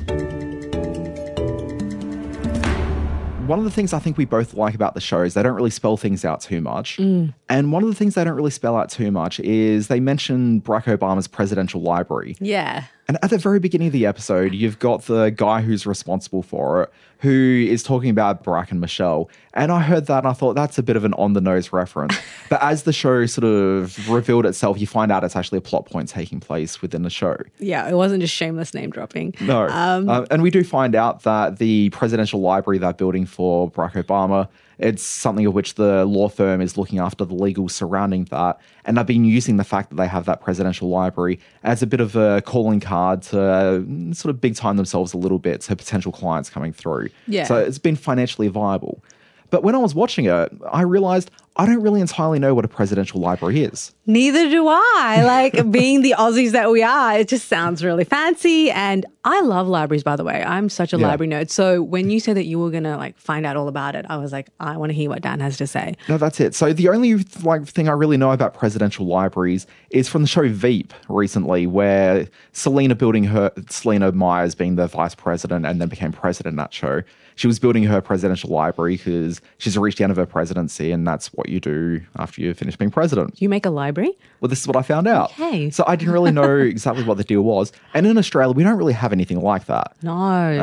One 3.47 3.59
of 3.59 3.65
the 3.65 3.71
things 3.71 3.93
I 3.93 3.99
think 3.99 4.17
we 4.17 4.25
both 4.25 4.53
like 4.53 4.75
about 4.75 4.93
the 4.93 5.01
show 5.01 5.21
is 5.21 5.33
they 5.33 5.43
don't 5.43 5.55
really 5.55 5.69
spell 5.69 5.97
things 5.97 6.25
out 6.25 6.41
too 6.41 6.61
much. 6.61 6.97
Mm. 6.97 7.33
And 7.49 7.71
one 7.71 7.83
of 7.83 7.89
the 7.89 7.95
things 7.95 8.15
they 8.15 8.23
don't 8.23 8.35
really 8.35 8.51
spell 8.51 8.75
out 8.75 8.89
too 8.89 9.11
much 9.11 9.39
is 9.39 9.87
they 9.87 9.99
mention 9.99 10.61
Barack 10.61 10.85
Obama's 10.85 11.27
presidential 11.27 11.81
library. 11.81 12.35
Yeah. 12.39 12.85
And 13.07 13.19
at 13.21 13.29
the 13.29 13.37
very 13.37 13.59
beginning 13.59 13.87
of 13.87 13.93
the 13.93 14.05
episode, 14.05 14.53
you've 14.53 14.79
got 14.79 15.03
the 15.03 15.29
guy 15.29 15.61
who's 15.61 15.85
responsible 15.85 16.41
for 16.41 16.83
it, 16.83 16.93
who 17.19 17.67
is 17.69 17.83
talking 17.83 18.09
about 18.09 18.43
Barack 18.43 18.71
and 18.71 18.81
Michelle. 18.81 19.29
And 19.53 19.71
I 19.71 19.81
heard 19.81 20.07
that 20.07 20.19
and 20.19 20.27
I 20.27 20.33
thought 20.33 20.55
that's 20.55 20.79
a 20.79 20.83
bit 20.83 20.95
of 20.95 21.05
an 21.05 21.13
on 21.13 21.33
the 21.33 21.41
nose 21.41 21.71
reference. 21.71 22.17
but 22.49 22.61
as 22.63 22.83
the 22.83 22.91
show 22.93 23.25
sort 23.27 23.45
of 23.45 24.09
revealed 24.09 24.47
itself, 24.47 24.79
you 24.79 24.87
find 24.87 25.11
out 25.11 25.23
it's 25.23 25.35
actually 25.35 25.59
a 25.59 25.61
plot 25.61 25.85
point 25.85 26.09
taking 26.09 26.39
place 26.39 26.81
within 26.81 27.03
the 27.03 27.11
show. 27.11 27.37
Yeah, 27.59 27.87
it 27.87 27.93
wasn't 27.93 28.21
just 28.21 28.33
shameless 28.33 28.73
name 28.73 28.89
dropping. 28.89 29.35
No. 29.39 29.67
Um, 29.67 30.09
Um, 30.09 30.25
and 30.31 30.41
we 30.41 30.49
do 30.49 30.63
find 30.63 30.95
out 30.95 31.23
that 31.23 31.59
the 31.59 31.91
presidential 31.91 32.41
library 32.41 32.79
they're 32.79 32.93
building 32.93 33.25
for 33.27 33.69
Barack 33.69 34.03
Obama, 34.03 34.47
it's 34.77 35.03
something 35.03 35.45
of 35.45 35.53
which 35.53 35.75
the 35.75 36.05
law 36.05 36.29
firm 36.29 36.61
is 36.61 36.77
looking 36.77 36.99
after 36.99 37.25
the 37.25 37.33
legal 37.33 37.69
surrounding 37.69 38.25
that. 38.25 38.59
And 38.85 38.97
they've 38.97 39.05
been 39.05 39.25
using 39.25 39.57
the 39.57 39.63
fact 39.63 39.89
that 39.89 39.95
they 39.95 40.07
have 40.07 40.25
that 40.25 40.41
presidential 40.41 40.89
library 40.89 41.39
as 41.63 41.81
a 41.81 41.87
bit 41.87 41.99
of 41.99 42.15
a 42.15 42.41
calling 42.41 42.79
card 42.79 43.21
to 43.23 43.41
uh, 43.41 44.13
sort 44.13 44.29
of 44.29 44.41
big 44.41 44.55
time 44.55 44.77
themselves 44.77 45.13
a 45.13 45.17
little 45.17 45.39
bit 45.39 45.61
to 45.61 45.75
potential 45.75 46.11
clients 46.11 46.49
coming 46.49 46.73
through. 46.73 47.09
Yeah. 47.27 47.45
So 47.45 47.57
it's 47.57 47.79
been 47.79 47.95
financially 47.95 48.47
viable. 48.47 49.03
But 49.49 49.63
when 49.63 49.75
I 49.75 49.77
was 49.79 49.93
watching 49.95 50.25
it, 50.25 50.51
I 50.71 50.81
realized 50.81 51.31
I 51.57 51.65
don't 51.65 51.81
really 51.81 52.01
entirely 52.01 52.37
know 52.37 52.53
what 52.53 52.65
a 52.65 52.67
presidential 52.67 53.21
library 53.21 53.63
is. 53.63 53.93
Neither 54.05 54.49
do 54.49 54.67
I. 54.67 55.21
Like 55.25 55.71
being 55.71 56.01
the 56.01 56.13
Aussies 56.17 56.51
that 56.51 56.69
we 56.69 56.83
are, 56.83 57.17
it 57.19 57.29
just 57.29 57.47
sounds 57.47 57.81
really 57.81 58.03
fancy. 58.03 58.69
And 58.71 59.05
I 59.23 59.39
love 59.39 59.65
libraries, 59.67 60.03
by 60.03 60.17
the 60.17 60.25
way. 60.25 60.43
I'm 60.43 60.67
such 60.67 60.91
a 60.91 60.97
Yeah. 60.97 61.07
library 61.07 61.31
nerd. 61.31 61.49
So 61.49 61.81
when 61.81 62.09
you 62.09 62.19
said 62.19 62.35
that 62.35 62.43
you 62.45 62.59
were 62.59 62.71
gonna 62.71 62.97
like 62.97 63.17
find 63.17 63.45
out 63.45 63.55
all 63.55 63.69
about 63.69 63.95
it, 63.95 64.05
I 64.09 64.17
was 64.17 64.33
like, 64.33 64.49
I 64.59 64.75
want 64.75 64.89
to 64.89 64.93
hear 64.93 65.09
what 65.09 65.21
Dan 65.21 65.39
has 65.39 65.55
to 65.57 65.67
say. 65.67 65.95
No, 66.09 66.17
that's 66.17 66.41
it. 66.41 66.55
So 66.55 66.73
the 66.73 66.89
only 66.89 67.23
like 67.43 67.65
thing 67.65 67.87
I 67.87 67.93
really 67.93 68.17
know 68.17 68.31
about 68.31 68.53
presidential 68.53 69.05
libraries 69.05 69.65
is 69.91 70.09
from 70.09 70.23
the 70.23 70.27
show 70.27 70.49
Veep 70.49 70.93
recently, 71.07 71.67
where 71.67 72.27
Selina 72.51 72.95
building 72.95 73.23
her 73.25 73.51
Selina 73.69 74.11
Myers 74.11 74.55
being 74.55 74.75
the 74.75 74.87
vice 74.87 75.15
president 75.15 75.65
and 75.65 75.79
then 75.79 75.87
became 75.87 76.11
president 76.11 76.53
in 76.53 76.57
that 76.57 76.73
show. 76.73 77.01
She 77.37 77.47
was 77.47 77.59
building 77.59 77.83
her 77.83 77.99
presidential 78.01 78.49
library 78.49 78.95
because 78.97 79.41
she's 79.57 79.77
reached 79.77 79.97
the 79.97 80.05
end 80.05 80.11
of 80.11 80.17
her 80.17 80.25
presidency, 80.25 80.91
and 80.91 81.05
that's 81.05 81.27
what 81.33 81.49
you 81.49 81.59
do 81.59 82.01
after 82.17 82.41
you 82.41 82.53
finish 82.53 82.75
being 82.77 82.91
president. 82.91 83.41
You 83.41 83.49
make 83.49 83.65
a 83.65 83.69
library? 83.69 84.17
Well, 84.39 84.47
this 84.49 84.61
is 84.61 84.67
what 84.67 84.75
I 84.77 84.81
found 84.83 85.05
out. 85.07 85.31
Okay. 85.33 85.69
So 85.69 85.83
I 85.85 85.95
didn't 85.97 86.13
really 86.13 86.31
know 86.31 86.57
exactly 86.75 87.03
what 87.03 87.17
the 87.17 87.23
deal 87.25 87.41
was, 87.41 87.71
and 87.93 88.07
in 88.07 88.17
Australia 88.17 88.53
we 88.53 88.63
don't 88.63 88.77
really 88.77 88.93
have 88.93 89.11
anything 89.11 89.41
like 89.41 89.65
that. 89.65 89.93
No. 90.01 90.15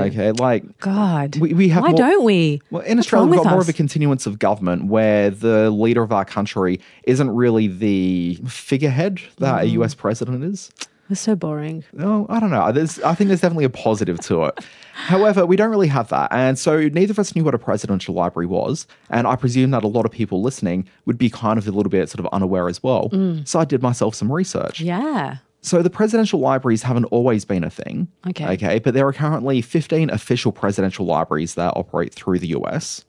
Okay, 0.06 0.32
like 0.32 0.78
God. 0.78 1.36
We- 1.36 1.52
we 1.52 1.68
have 1.68 1.82
Why 1.82 1.90
more- 1.90 1.98
don't 1.98 2.24
we? 2.24 2.62
well, 2.70 2.82
in 2.82 2.96
What's 2.96 3.06
Australia, 3.06 3.30
we've 3.30 3.42
got 3.42 3.50
more 3.50 3.60
us? 3.60 3.66
of 3.68 3.74
a 3.74 3.76
continuance 3.76 4.26
of 4.26 4.38
government 4.38 4.86
where 4.86 5.28
the 5.30 5.70
leader 5.70 6.02
of 6.02 6.10
our 6.12 6.24
country 6.24 6.80
isn't 7.04 7.30
really 7.30 7.66
the 7.68 8.38
figurehead 8.46 9.20
that 9.38 9.60
Mm. 9.60 9.64
a 9.64 9.66
US 9.80 9.94
president 9.94 10.42
is. 10.44 10.70
It's 11.12 11.20
so 11.20 11.36
boring. 11.36 11.84
No, 11.92 12.24
I 12.30 12.40
don't 12.40 12.50
know. 12.50 12.72
There's, 12.72 12.98
I 13.00 13.14
think 13.14 13.28
there's 13.28 13.42
definitely 13.42 13.66
a 13.66 13.70
positive 13.70 14.18
to 14.20 14.44
it. 14.44 14.58
However, 14.94 15.44
we 15.44 15.56
don't 15.56 15.70
really 15.70 15.88
have 15.88 16.08
that. 16.08 16.32
And 16.32 16.58
so 16.58 16.88
neither 16.88 17.12
of 17.12 17.18
us 17.18 17.36
knew 17.36 17.44
what 17.44 17.54
a 17.54 17.58
presidential 17.58 18.14
library 18.14 18.46
was. 18.46 18.86
And 19.10 19.26
I 19.26 19.36
presume 19.36 19.72
that 19.72 19.84
a 19.84 19.88
lot 19.88 20.06
of 20.06 20.10
people 20.10 20.40
listening 20.40 20.88
would 21.04 21.18
be 21.18 21.28
kind 21.28 21.58
of 21.58 21.68
a 21.68 21.70
little 21.70 21.90
bit 21.90 22.08
sort 22.08 22.20
of 22.20 22.32
unaware 22.32 22.66
as 22.66 22.82
well. 22.82 23.10
Mm. 23.10 23.46
So 23.46 23.60
I 23.60 23.66
did 23.66 23.82
myself 23.82 24.14
some 24.14 24.32
research. 24.32 24.80
Yeah. 24.80 25.36
So 25.60 25.82
the 25.82 25.90
presidential 25.90 26.40
libraries 26.40 26.82
haven't 26.82 27.04
always 27.04 27.44
been 27.44 27.62
a 27.62 27.70
thing. 27.70 28.08
Okay. 28.28 28.54
Okay. 28.54 28.78
But 28.78 28.94
there 28.94 29.06
are 29.06 29.12
currently 29.12 29.60
15 29.60 30.08
official 30.08 30.50
presidential 30.50 31.04
libraries 31.04 31.54
that 31.56 31.74
operate 31.76 32.14
through 32.14 32.38
the 32.38 32.48
US. 32.48 33.04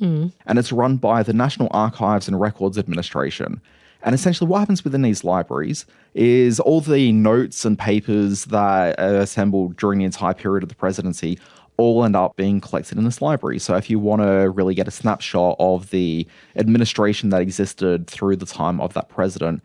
And 0.45 0.59
it's 0.59 0.73
run 0.73 0.97
by 0.97 1.23
the 1.23 1.33
National 1.33 1.69
Archives 1.71 2.27
and 2.27 2.39
Records 2.39 2.77
Administration. 2.77 3.61
And 4.03 4.13
essentially, 4.13 4.49
what 4.49 4.59
happens 4.59 4.83
within 4.83 5.01
these 5.01 5.23
libraries 5.23 5.85
is 6.13 6.59
all 6.59 6.81
the 6.81 7.11
notes 7.11 7.65
and 7.65 7.79
papers 7.79 8.45
that 8.45 8.99
are 8.99 9.15
assembled 9.15 9.77
during 9.77 9.99
the 9.99 10.05
entire 10.05 10.33
period 10.33 10.63
of 10.63 10.69
the 10.69 10.75
presidency 10.75 11.39
all 11.77 12.05
end 12.05 12.15
up 12.15 12.35
being 12.35 12.61
collected 12.61 12.99
in 12.99 13.03
this 13.03 13.19
library. 13.21 13.57
So, 13.59 13.75
if 13.75 13.89
you 13.89 13.97
want 13.97 14.21
to 14.21 14.49
really 14.49 14.75
get 14.75 14.87
a 14.87 14.91
snapshot 14.91 15.55
of 15.57 15.89
the 15.89 16.27
administration 16.55 17.29
that 17.29 17.41
existed 17.41 18.07
through 18.07 18.35
the 18.35 18.45
time 18.45 18.79
of 18.79 18.93
that 18.93 19.09
president, 19.09 19.63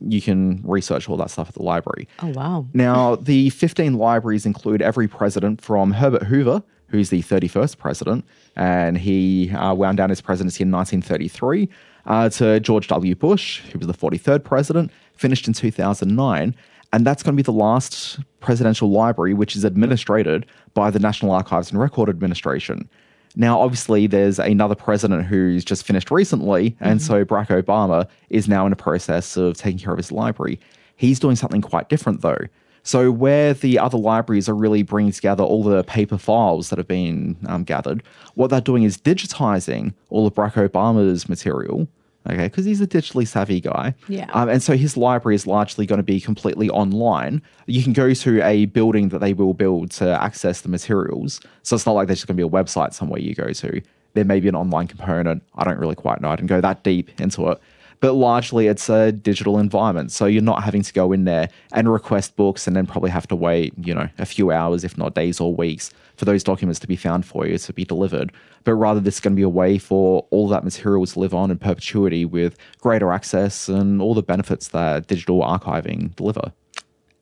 you 0.00 0.20
can 0.20 0.62
research 0.64 1.08
all 1.08 1.16
that 1.18 1.30
stuff 1.30 1.48
at 1.48 1.54
the 1.54 1.62
library. 1.62 2.08
Oh, 2.22 2.28
wow. 2.28 2.66
Now, 2.72 3.16
the 3.16 3.50
15 3.50 3.94
libraries 3.94 4.46
include 4.46 4.82
every 4.82 5.06
president 5.06 5.60
from 5.60 5.92
Herbert 5.92 6.24
Hoover, 6.24 6.62
who's 6.88 7.10
the 7.10 7.22
31st 7.22 7.78
president, 7.78 8.24
and 8.56 8.96
he 8.98 9.50
uh, 9.50 9.74
wound 9.74 9.98
down 9.98 10.10
his 10.10 10.20
presidency 10.20 10.62
in 10.62 10.70
1933, 10.70 11.68
uh, 12.06 12.28
to 12.30 12.60
George 12.60 12.88
W. 12.88 13.14
Bush, 13.14 13.60
who 13.72 13.78
was 13.78 13.86
the 13.86 13.94
43rd 13.94 14.44
president, 14.44 14.90
finished 15.14 15.46
in 15.46 15.54
2009. 15.54 16.54
And 16.92 17.04
that's 17.04 17.22
going 17.22 17.34
to 17.34 17.36
be 17.36 17.42
the 17.42 17.52
last 17.52 18.20
presidential 18.40 18.90
library 18.90 19.34
which 19.34 19.56
is 19.56 19.64
administered 19.64 20.46
by 20.74 20.90
the 20.90 21.00
National 21.00 21.32
Archives 21.32 21.70
and 21.70 21.80
Record 21.80 22.08
Administration. 22.08 22.88
Now, 23.36 23.60
obviously, 23.60 24.06
there's 24.06 24.38
another 24.38 24.76
president 24.76 25.26
who's 25.26 25.64
just 25.64 25.84
finished 25.84 26.10
recently, 26.10 26.76
and 26.78 27.02
so 27.02 27.24
Barack 27.24 27.48
Obama 27.48 28.06
is 28.30 28.46
now 28.46 28.64
in 28.64 28.72
a 28.72 28.76
process 28.76 29.36
of 29.36 29.56
taking 29.56 29.80
care 29.80 29.92
of 29.92 29.96
his 29.96 30.12
library. 30.12 30.60
He's 30.96 31.18
doing 31.18 31.34
something 31.34 31.60
quite 31.60 31.88
different, 31.88 32.20
though. 32.20 32.46
So, 32.84 33.10
where 33.10 33.54
the 33.54 33.78
other 33.78 33.96
libraries 33.98 34.48
are 34.48 34.54
really 34.54 34.82
bringing 34.82 35.10
together 35.10 35.42
all 35.42 35.64
the 35.64 35.82
paper 35.84 36.18
files 36.18 36.68
that 36.68 36.78
have 36.78 36.86
been 36.86 37.36
um, 37.46 37.64
gathered, 37.64 38.02
what 38.34 38.50
they're 38.50 38.60
doing 38.60 38.82
is 38.82 38.98
digitizing 38.98 39.94
all 40.10 40.26
of 40.26 40.34
Barack 40.34 40.68
Obama's 40.68 41.28
material. 41.28 41.88
Okay, 42.26 42.44
because 42.44 42.64
he's 42.64 42.80
a 42.80 42.86
digitally 42.86 43.28
savvy 43.28 43.60
guy. 43.60 43.94
Yeah. 44.08 44.30
Um, 44.32 44.48
and 44.48 44.62
so 44.62 44.76
his 44.76 44.96
library 44.96 45.34
is 45.34 45.46
largely 45.46 45.84
going 45.84 45.98
to 45.98 46.04
be 46.04 46.20
completely 46.20 46.70
online. 46.70 47.42
You 47.66 47.82
can 47.82 47.92
go 47.92 48.14
to 48.14 48.42
a 48.42 48.64
building 48.66 49.10
that 49.10 49.18
they 49.18 49.34
will 49.34 49.52
build 49.52 49.90
to 49.92 50.22
access 50.22 50.62
the 50.62 50.70
materials. 50.70 51.40
So 51.62 51.76
it's 51.76 51.84
not 51.84 51.92
like 51.92 52.06
there's 52.06 52.20
just 52.20 52.26
going 52.26 52.38
to 52.38 52.48
be 52.48 52.48
a 52.48 52.62
website 52.62 52.94
somewhere 52.94 53.20
you 53.20 53.34
go 53.34 53.52
to. 53.52 53.82
There 54.14 54.24
may 54.24 54.40
be 54.40 54.48
an 54.48 54.54
online 54.54 54.86
component. 54.86 55.42
I 55.56 55.64
don't 55.64 55.78
really 55.78 55.96
quite 55.96 56.22
know. 56.22 56.30
I 56.30 56.36
didn't 56.36 56.48
go 56.48 56.62
that 56.62 56.82
deep 56.82 57.20
into 57.20 57.50
it. 57.50 57.60
But 58.04 58.16
largely, 58.16 58.66
it's 58.66 58.90
a 58.90 59.12
digital 59.12 59.58
environment. 59.58 60.12
So 60.12 60.26
you're 60.26 60.42
not 60.42 60.62
having 60.62 60.82
to 60.82 60.92
go 60.92 61.10
in 61.10 61.24
there 61.24 61.48
and 61.72 61.90
request 61.90 62.36
books 62.36 62.66
and 62.66 62.76
then 62.76 62.84
probably 62.84 63.08
have 63.08 63.26
to 63.28 63.34
wait, 63.34 63.72
you 63.78 63.94
know, 63.94 64.10
a 64.18 64.26
few 64.26 64.50
hours, 64.50 64.84
if 64.84 64.98
not 64.98 65.14
days 65.14 65.40
or 65.40 65.54
weeks, 65.54 65.90
for 66.16 66.26
those 66.26 66.44
documents 66.44 66.78
to 66.80 66.86
be 66.86 66.96
found 66.96 67.24
for 67.24 67.46
you 67.46 67.56
to 67.56 67.72
be 67.72 67.82
delivered. 67.82 68.30
But 68.64 68.74
rather, 68.74 69.00
this 69.00 69.14
is 69.14 69.20
going 69.20 69.32
to 69.32 69.36
be 69.36 69.42
a 69.42 69.48
way 69.48 69.78
for 69.78 70.26
all 70.30 70.48
that 70.48 70.64
material 70.64 71.06
to 71.06 71.18
live 71.18 71.32
on 71.32 71.50
in 71.50 71.56
perpetuity 71.56 72.26
with 72.26 72.58
greater 72.78 73.10
access 73.10 73.70
and 73.70 74.02
all 74.02 74.12
the 74.12 74.22
benefits 74.22 74.68
that 74.68 75.06
digital 75.06 75.40
archiving 75.40 76.14
deliver. 76.14 76.52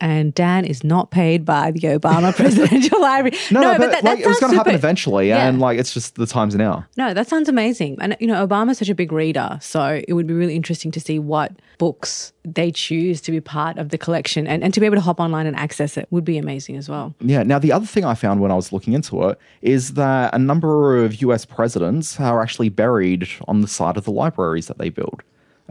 And 0.03 0.35
Dan 0.35 0.65
is 0.65 0.83
not 0.83 1.13
paid 1.13 1.45
by 1.45 1.71
the 1.71 1.79
Obama 1.81 2.35
Presidential 2.37 3.01
Library. 3.11 3.39
No, 3.53 3.61
no, 3.61 3.79
but, 3.79 3.93
that, 3.93 4.03
like, 4.05 4.19
that 4.19 4.19
it 4.19 4.27
was 4.27 4.41
going 4.41 4.51
to 4.51 4.57
happen 4.59 4.75
eventually, 4.75 5.29
Yeah. 5.29 5.47
and 5.47 5.61
like 5.61 5.79
it's 5.79 5.95
just 5.95 6.17
the 6.17 6.27
times 6.27 6.57
now. 6.57 6.85
No, 6.97 7.15
that 7.15 7.29
sounds 7.29 7.49
amazing. 7.49 7.99
And, 8.01 8.17
you 8.19 8.27
know, 8.27 8.45
Obama's 8.45 8.79
such 8.79 8.89
a 8.89 8.97
big 8.97 9.13
reader. 9.13 9.59
So 9.63 10.03
it 10.09 10.15
would 10.15 10.27
be 10.27 10.35
really 10.35 10.57
interesting 10.57 10.91
to 10.91 11.01
see 11.01 11.21
what 11.21 11.53
books 11.79 12.33
they 12.45 12.73
choose 12.73 13.21
to 13.21 13.31
be 13.31 13.41
part 13.41 13.79
of 13.79 13.91
the 13.91 13.99
collection 13.99 14.47
and, 14.49 14.65
and 14.65 14.75
to 14.75 14.81
be 14.81 14.87
able 14.87 14.97
to 14.97 15.01
hop 15.01 15.21
online 15.21 15.47
and 15.47 15.55
access 15.57 15.97
it 15.97 16.09
would 16.11 16.25
be 16.25 16.37
amazing 16.37 16.77
as 16.77 16.89
well. 16.89 17.15
Yeah. 17.21 17.45
Now, 17.45 17.61
the 17.61 17.71
other 17.71 17.87
thing 17.87 18.05
I 18.05 18.15
found 18.15 18.41
when 18.41 18.51
I 18.51 18.57
was 18.57 18.73
looking 18.73 18.95
into 18.95 19.23
it 19.29 19.39
is 19.63 19.95
that 19.95 20.35
a 20.35 20.39
number 20.39 20.99
of 21.05 21.23
US 21.23 21.45
presidents 21.45 22.19
are 22.19 22.43
actually 22.43 22.71
buried 22.71 23.29
on 23.47 23.61
the 23.61 23.69
side 23.69 23.97
of 23.97 24.03
the 24.05 24.11
libraries 24.13 24.67
that 24.67 24.79
they 24.79 24.89
build. 24.89 25.23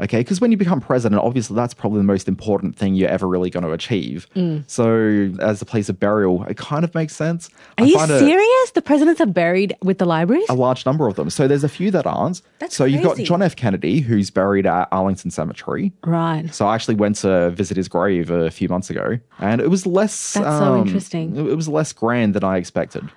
Okay. 0.01 0.19
Because 0.19 0.41
when 0.41 0.51
you 0.51 0.57
become 0.57 0.81
president, 0.81 1.21
obviously 1.21 1.55
that's 1.55 1.73
probably 1.73 1.99
the 1.99 2.03
most 2.03 2.27
important 2.27 2.75
thing 2.75 2.95
you're 2.95 3.09
ever 3.09 3.27
really 3.27 3.49
going 3.49 3.63
to 3.63 3.71
achieve. 3.71 4.27
So, 4.67 5.31
as 5.39 5.61
a 5.61 5.65
place 5.65 5.89
of 5.89 5.99
burial, 5.99 6.43
it 6.45 6.57
kind 6.57 6.83
of 6.83 6.93
makes 6.95 7.15
sense. 7.15 7.49
Are 7.77 7.83
I 7.83 7.87
you 7.87 7.99
serious? 8.07 8.71
The 8.71 8.81
presidents 8.81 9.21
are 9.21 9.25
buried 9.25 9.75
with 9.81 9.97
the 9.97 10.05
libraries? 10.05 10.45
a 10.49 10.53
large 10.53 10.85
number 10.85 11.07
of 11.07 11.15
them. 11.15 11.29
So 11.29 11.47
there's 11.47 11.63
a 11.63 11.69
few 11.69 11.91
that 11.91 12.05
aren't. 12.05 12.41
That's 12.59 12.75
so 12.75 12.83
crazy. 12.83 12.95
you've 12.95 13.03
got. 13.03 13.17
John 13.17 13.41
F. 13.41 13.55
Kennedy, 13.55 13.99
who's 13.99 14.29
buried 14.29 14.65
at 14.65 14.87
Arlington 14.91 15.31
Cemetery. 15.31 15.91
Right. 16.03 16.53
So 16.53 16.67
I 16.67 16.75
actually 16.75 16.95
went 16.95 17.17
to 17.17 17.51
visit 17.51 17.77
his 17.77 17.87
grave 17.87 18.29
a 18.29 18.51
few 18.51 18.69
months 18.69 18.89
ago, 18.89 19.19
and 19.39 19.61
it 19.61 19.69
was 19.69 19.85
less. 19.85 20.33
That's 20.33 20.57
so 20.57 20.73
um, 20.73 20.87
interesting. 20.87 21.35
It 21.35 21.51
it 21.51 21.55
was 21.55 21.67
less 21.67 21.93
grand 21.93 22.33
than 22.33 22.43
I 22.43 22.57
expected. 22.57 23.09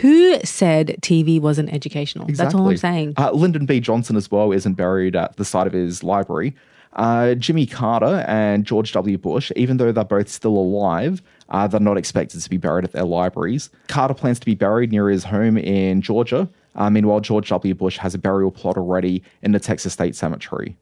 Who 0.00 0.38
said 0.44 0.96
TV 1.00 1.40
wasn't 1.40 1.72
educational? 1.72 2.26
That's 2.28 2.54
all 2.54 2.68
I'm 2.68 2.76
saying. 2.76 3.14
Uh, 3.16 3.32
Lyndon 3.32 3.66
B. 3.66 3.80
Johnson 3.80 4.16
as 4.16 4.30
well 4.30 4.52
isn't 4.52 4.74
buried 4.74 5.16
at 5.16 5.36
the 5.36 5.44
site 5.44 5.66
of 5.66 5.72
his 5.72 6.02
library. 6.02 6.54
Uh, 6.94 7.34
Jimmy 7.34 7.66
Carter 7.66 8.24
and 8.26 8.64
George 8.64 8.92
W. 8.92 9.18
Bush, 9.18 9.52
even 9.56 9.76
though 9.76 9.92
they're 9.92 10.04
both 10.04 10.28
still 10.28 10.56
alive, 10.56 11.22
uh, 11.50 11.66
they're 11.68 11.80
not 11.80 11.96
expected 11.98 12.40
to 12.40 12.50
be 12.50 12.56
buried 12.56 12.84
at 12.84 12.92
their 12.92 13.04
libraries. 13.04 13.70
Carter 13.88 14.14
plans 14.14 14.40
to 14.40 14.46
be 14.46 14.54
buried 14.54 14.90
near 14.90 15.08
his 15.10 15.24
home 15.24 15.56
in 15.58 16.00
Georgia. 16.00 16.48
Uh, 16.74 16.88
meanwhile, 16.90 17.20
George 17.20 17.48
W. 17.50 17.74
Bush 17.74 17.98
has 17.98 18.14
a 18.14 18.18
burial 18.18 18.50
plot 18.50 18.76
already 18.76 19.22
in 19.42 19.52
the 19.52 19.60
Texas 19.60 19.92
State 19.92 20.16
Cemetery. 20.16 20.76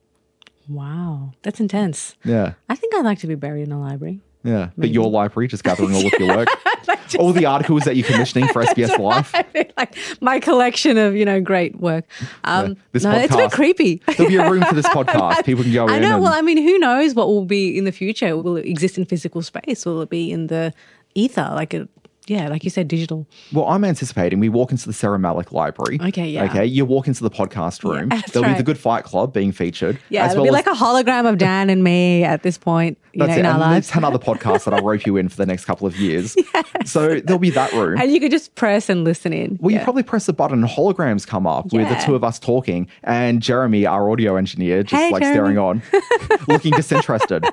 Wow. 0.69 1.33
That's 1.43 1.61
intense. 1.61 2.17
Yeah, 2.25 2.55
I 2.69 2.75
think 2.77 2.95
I'd 2.95 3.05
like 3.05 3.19
to 3.21 3.27
be 3.27 3.35
buried 3.35 3.63
in 3.67 3.73
a 3.73 3.81
library. 3.81 4.21
yeah. 4.43 4.71
But 4.77 4.91
your 4.91 5.11
library, 5.11 5.49
just 5.49 5.65
gathering 5.65 5.95
all 5.95 6.07
of 6.07 6.13
your 6.19 6.29
work. 6.37 6.49
All 7.19 7.33
the 7.33 7.47
articles 7.47 7.85
that 7.85 7.97
you're 7.97 8.07
commissioning 8.07 8.49
for 8.49 8.63
SBS 8.65 8.99
Life. 8.99 9.33
like 9.77 9.97
my 10.21 10.41
collection 10.41 10.99
of 10.99 11.15
you 11.17 11.25
know 11.25 11.41
great 11.41 11.81
work. 11.81 12.05
Um, 12.45 12.77
this 12.93 13.05
no, 13.05 13.13
it's 13.13 13.35
a 13.35 13.37
bit 13.37 13.53
creepy. 13.53 14.03
There'll 14.17 14.31
be 14.31 14.37
a 14.37 14.51
room 14.51 14.65
for 14.65 14.75
this 14.75 14.87
podcast. 14.97 15.45
People 15.45 15.65
can 15.65 15.73
go 15.73 15.89
I 15.89 15.99
know. 15.99 16.19
Well, 16.21 16.33
I 16.33 16.43
mean, 16.43 16.59
who 16.59 16.79
knows 16.79 17.15
what 17.15 17.29
will 17.29 17.45
be 17.45 17.77
in 17.77 17.85
the 17.85 17.93
future? 17.93 18.37
Will 18.37 18.57
it 18.57 18.67
exist 18.67 18.99
in 18.99 19.05
physical 19.05 19.43
space? 19.43 19.85
Will 19.87 20.03
it 20.03 20.11
be 20.11 20.31
in 20.31 20.49
the 20.49 20.73
ether? 21.15 21.51
Like 21.55 21.75
a 21.75 21.89
yeah, 22.27 22.49
like 22.49 22.65
you 22.65 22.71
said, 22.71 22.89
digital. 22.89 23.27
Well, 23.53 23.67
I'm 23.67 23.85
anticipating 23.85 24.41
we 24.41 24.49
walk 24.49 24.71
into 24.73 24.87
the 24.87 24.93
Sarah 24.93 25.19
Malik 25.19 25.53
Library. 25.53 25.99
Okay, 26.01 26.29
yeah. 26.29 26.45
Okay, 26.45 26.65
you 26.67 26.85
walk 26.85 27.07
into 27.07 27.23
the 27.23 27.31
podcast 27.31 27.85
room. 27.85 28.09
that's 28.11 28.33
There'll 28.33 28.49
be 28.49 28.57
the 28.57 28.63
Good 28.65 28.79
Fight 28.79 29.05
Club 29.05 29.33
being 29.33 29.53
featured. 29.53 29.99
Yeah, 30.09 30.25
it'll 30.27 30.37
well 30.43 30.45
be 30.45 30.51
like 30.51 30.67
a 30.67 30.71
hologram 30.71 31.29
of 31.29 31.39
Dan 31.39 31.71
and 31.71 31.83
me 31.85 32.25
at 32.25 32.43
this 32.43 32.59
point. 32.59 32.99
You 33.13 33.21
know, 33.21 33.27
That's 33.29 33.39
in 33.39 33.47
it. 33.47 33.49
our 33.49 33.55
And 33.55 33.61
lives. 33.61 33.87
there's 33.87 33.93
10 33.95 34.05
other 34.05 34.19
podcasts 34.19 34.65
that 34.65 34.75
I'll 34.75 34.83
rope 34.83 35.07
you 35.07 35.17
in 35.17 35.31
for 35.31 35.37
the 35.37 35.47
next 35.47 35.65
couple 35.65 35.87
of 35.87 35.97
years. 35.97 36.37
So 36.85 37.19
there'll 37.21 37.39
be 37.41 37.51
that 37.51 37.73
room. 37.73 37.99
And 38.01 38.13
you 38.13 38.21
could 38.21 38.31
just 38.31 38.55
press 38.55 38.89
and 38.89 39.03
listen 39.03 39.33
in. 39.33 39.59
Well, 39.61 39.73
you 39.75 39.81
probably 39.81 40.05
press 40.05 40.27
the 40.27 40.33
button 40.33 40.63
and 40.63 40.71
holograms 40.71 41.27
come 41.27 41.47
up 41.47 41.73
with 41.73 41.89
the 41.89 41.97
two 41.97 42.15
of 42.15 42.23
us 42.23 42.39
talking 42.39 42.87
and 43.03 43.43
Jeremy, 43.43 43.87
our 43.87 44.09
audio 44.11 44.37
engineer, 44.37 44.83
just 44.85 45.03
Hey, 45.03 45.11
like 45.11 45.23
Jeremy. 45.23 45.55
staring 45.55 45.59
on, 45.59 45.83
looking 46.49 46.73
disinterested. 46.73 47.45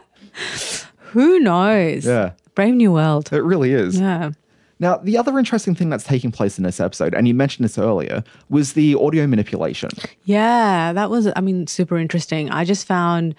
Who 1.11 1.39
knows? 1.39 2.05
Yeah. 2.05 2.31
Brave 2.55 2.75
new 2.75 2.91
world. 2.93 3.31
It 3.33 3.43
really 3.43 3.73
is. 3.73 3.99
Yeah. 3.99 4.31
Now, 4.79 4.97
the 4.97 5.17
other 5.17 5.37
interesting 5.37 5.75
thing 5.75 5.89
that's 5.89 6.03
taking 6.03 6.31
place 6.31 6.57
in 6.57 6.63
this 6.63 6.79
episode, 6.79 7.13
and 7.13 7.27
you 7.27 7.33
mentioned 7.33 7.63
this 7.63 7.77
earlier, 7.77 8.23
was 8.49 8.73
the 8.73 8.95
audio 8.95 9.27
manipulation. 9.27 9.89
Yeah, 10.25 10.93
that 10.93 11.09
was, 11.09 11.29
I 11.35 11.41
mean, 11.41 11.67
super 11.67 11.97
interesting. 11.97 12.49
I 12.49 12.65
just 12.65 12.85
found 12.85 13.35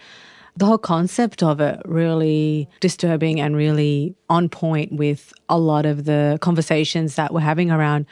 the 0.57 0.66
whole 0.66 0.79
concept 0.79 1.42
of 1.42 1.61
it 1.61 1.81
really 1.85 2.68
disturbing 2.81 3.40
and 3.40 3.57
really 3.57 4.14
on 4.29 4.49
point 4.49 4.92
with 4.92 5.33
a 5.49 5.59
lot 5.59 5.85
of 5.85 6.05
the 6.05 6.38
conversations 6.40 7.16
that 7.16 7.35
we're 7.35 7.40
having 7.40 7.70
around 7.70 8.07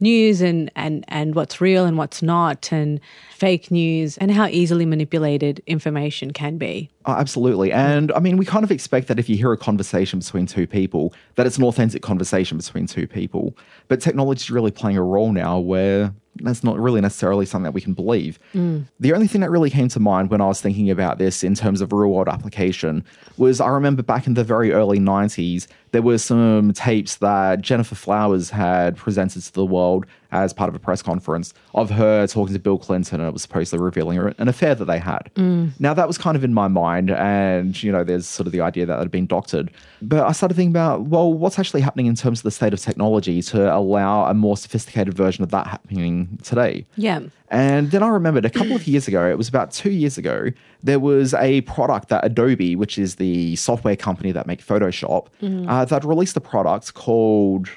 news 0.00 0.40
and, 0.40 0.70
and, 0.76 1.04
and 1.08 1.34
what's 1.34 1.60
real 1.60 1.84
and 1.84 1.98
what's 1.98 2.22
not, 2.22 2.72
and 2.72 3.00
fake 3.30 3.70
news, 3.70 4.18
and 4.18 4.30
how 4.30 4.46
easily 4.46 4.84
manipulated 4.84 5.62
information 5.66 6.32
can 6.32 6.58
be. 6.58 6.90
Oh, 7.06 7.12
absolutely. 7.12 7.72
And 7.72 8.12
I 8.12 8.20
mean, 8.20 8.36
we 8.36 8.44
kind 8.44 8.64
of 8.64 8.70
expect 8.70 9.08
that 9.08 9.18
if 9.18 9.28
you 9.28 9.36
hear 9.36 9.52
a 9.52 9.56
conversation 9.56 10.18
between 10.18 10.46
two 10.46 10.66
people, 10.66 11.14
that 11.36 11.46
it's 11.46 11.56
an 11.56 11.64
authentic 11.64 12.02
conversation 12.02 12.58
between 12.58 12.86
two 12.86 13.06
people. 13.06 13.56
But 13.88 14.00
technology 14.00 14.40
is 14.40 14.50
really 14.50 14.70
playing 14.70 14.96
a 14.96 15.02
role 15.02 15.32
now 15.32 15.58
where 15.58 16.12
that's 16.42 16.64
not 16.64 16.78
really 16.78 17.00
necessarily 17.00 17.46
something 17.46 17.64
that 17.64 17.72
we 17.72 17.80
can 17.80 17.94
believe. 17.94 18.38
Mm. 18.54 18.86
The 19.00 19.12
only 19.12 19.26
thing 19.26 19.40
that 19.40 19.50
really 19.50 19.70
came 19.70 19.88
to 19.88 20.00
mind 20.00 20.30
when 20.30 20.40
I 20.40 20.46
was 20.46 20.60
thinking 20.60 20.90
about 20.90 21.18
this 21.18 21.42
in 21.42 21.54
terms 21.54 21.80
of 21.80 21.92
real 21.92 22.10
world 22.10 22.28
application 22.28 23.04
was 23.36 23.60
I 23.60 23.68
remember 23.68 24.02
back 24.02 24.26
in 24.26 24.34
the 24.34 24.44
very 24.44 24.72
early 24.72 24.98
90s, 24.98 25.66
there 25.92 26.02
were 26.02 26.18
some 26.18 26.72
tapes 26.72 27.16
that 27.16 27.60
Gennifer 27.60 27.96
Flowers 27.96 28.50
had 28.50 28.96
presented 28.96 29.42
to 29.42 29.52
the 29.52 29.66
world 29.66 30.06
as 30.30 30.52
part 30.52 30.68
of 30.68 30.74
a 30.74 30.78
press 30.78 31.00
conference 31.00 31.54
of 31.74 31.90
her 31.90 32.26
talking 32.26 32.52
to 32.52 32.58
Bill 32.60 32.76
Clinton, 32.78 33.20
and 33.20 33.28
it 33.28 33.32
was 33.32 33.42
supposedly 33.42 33.82
revealing 33.82 34.18
an 34.38 34.48
affair 34.48 34.74
that 34.74 34.84
they 34.84 34.98
had. 34.98 35.30
Now, 35.78 35.94
that 35.94 36.06
was 36.06 36.18
kind 36.18 36.36
of 36.36 36.44
in 36.44 36.52
my 36.52 36.68
mind, 36.68 37.10
and, 37.10 37.82
you 37.82 37.90
know, 37.90 38.04
there's 38.04 38.26
sort 38.26 38.46
of 38.46 38.52
the 38.52 38.60
idea 38.60 38.84
that 38.84 38.96
it 38.96 38.98
had 38.98 39.10
been 39.10 39.26
doctored. 39.26 39.70
But 40.02 40.26
I 40.26 40.32
started 40.32 40.54
thinking 40.54 40.72
about, 40.72 41.06
well, 41.06 41.32
what's 41.32 41.58
actually 41.58 41.80
happening 41.80 42.06
in 42.06 42.14
terms 42.14 42.40
of 42.40 42.42
the 42.42 42.50
state 42.50 42.74
of 42.74 42.80
technology 42.80 43.40
to 43.42 43.74
allow 43.74 44.26
a 44.26 44.34
more 44.34 44.56
sophisticated 44.56 45.14
version 45.14 45.42
of 45.42 45.50
that 45.50 45.66
happening 45.66 46.38
today? 46.42 46.84
Yeah. 46.96 47.20
And 47.50 47.90
then 47.90 48.02
I 48.02 48.08
remembered 48.08 48.44
a 48.44 48.50
couple 48.50 48.76
of 48.76 48.86
years 48.86 49.08
ago, 49.08 49.26
it 49.30 49.38
was 49.38 49.48
about 49.48 49.70
two 49.70 49.90
years 49.90 50.18
ago, 50.18 50.50
there 50.82 51.00
was 51.00 51.32
a 51.34 51.62
product 51.62 52.10
that 52.10 52.22
Adobe, 52.22 52.76
which 52.76 52.98
is 52.98 53.16
the 53.16 53.56
software 53.56 53.96
company 53.96 54.32
that 54.32 54.46
make 54.46 54.62
Photoshop, 54.62 55.28
uh, 55.68 55.86
that 55.86 56.04
released 56.04 56.36
a 56.36 56.40
product 56.40 56.92
called 56.92 57.70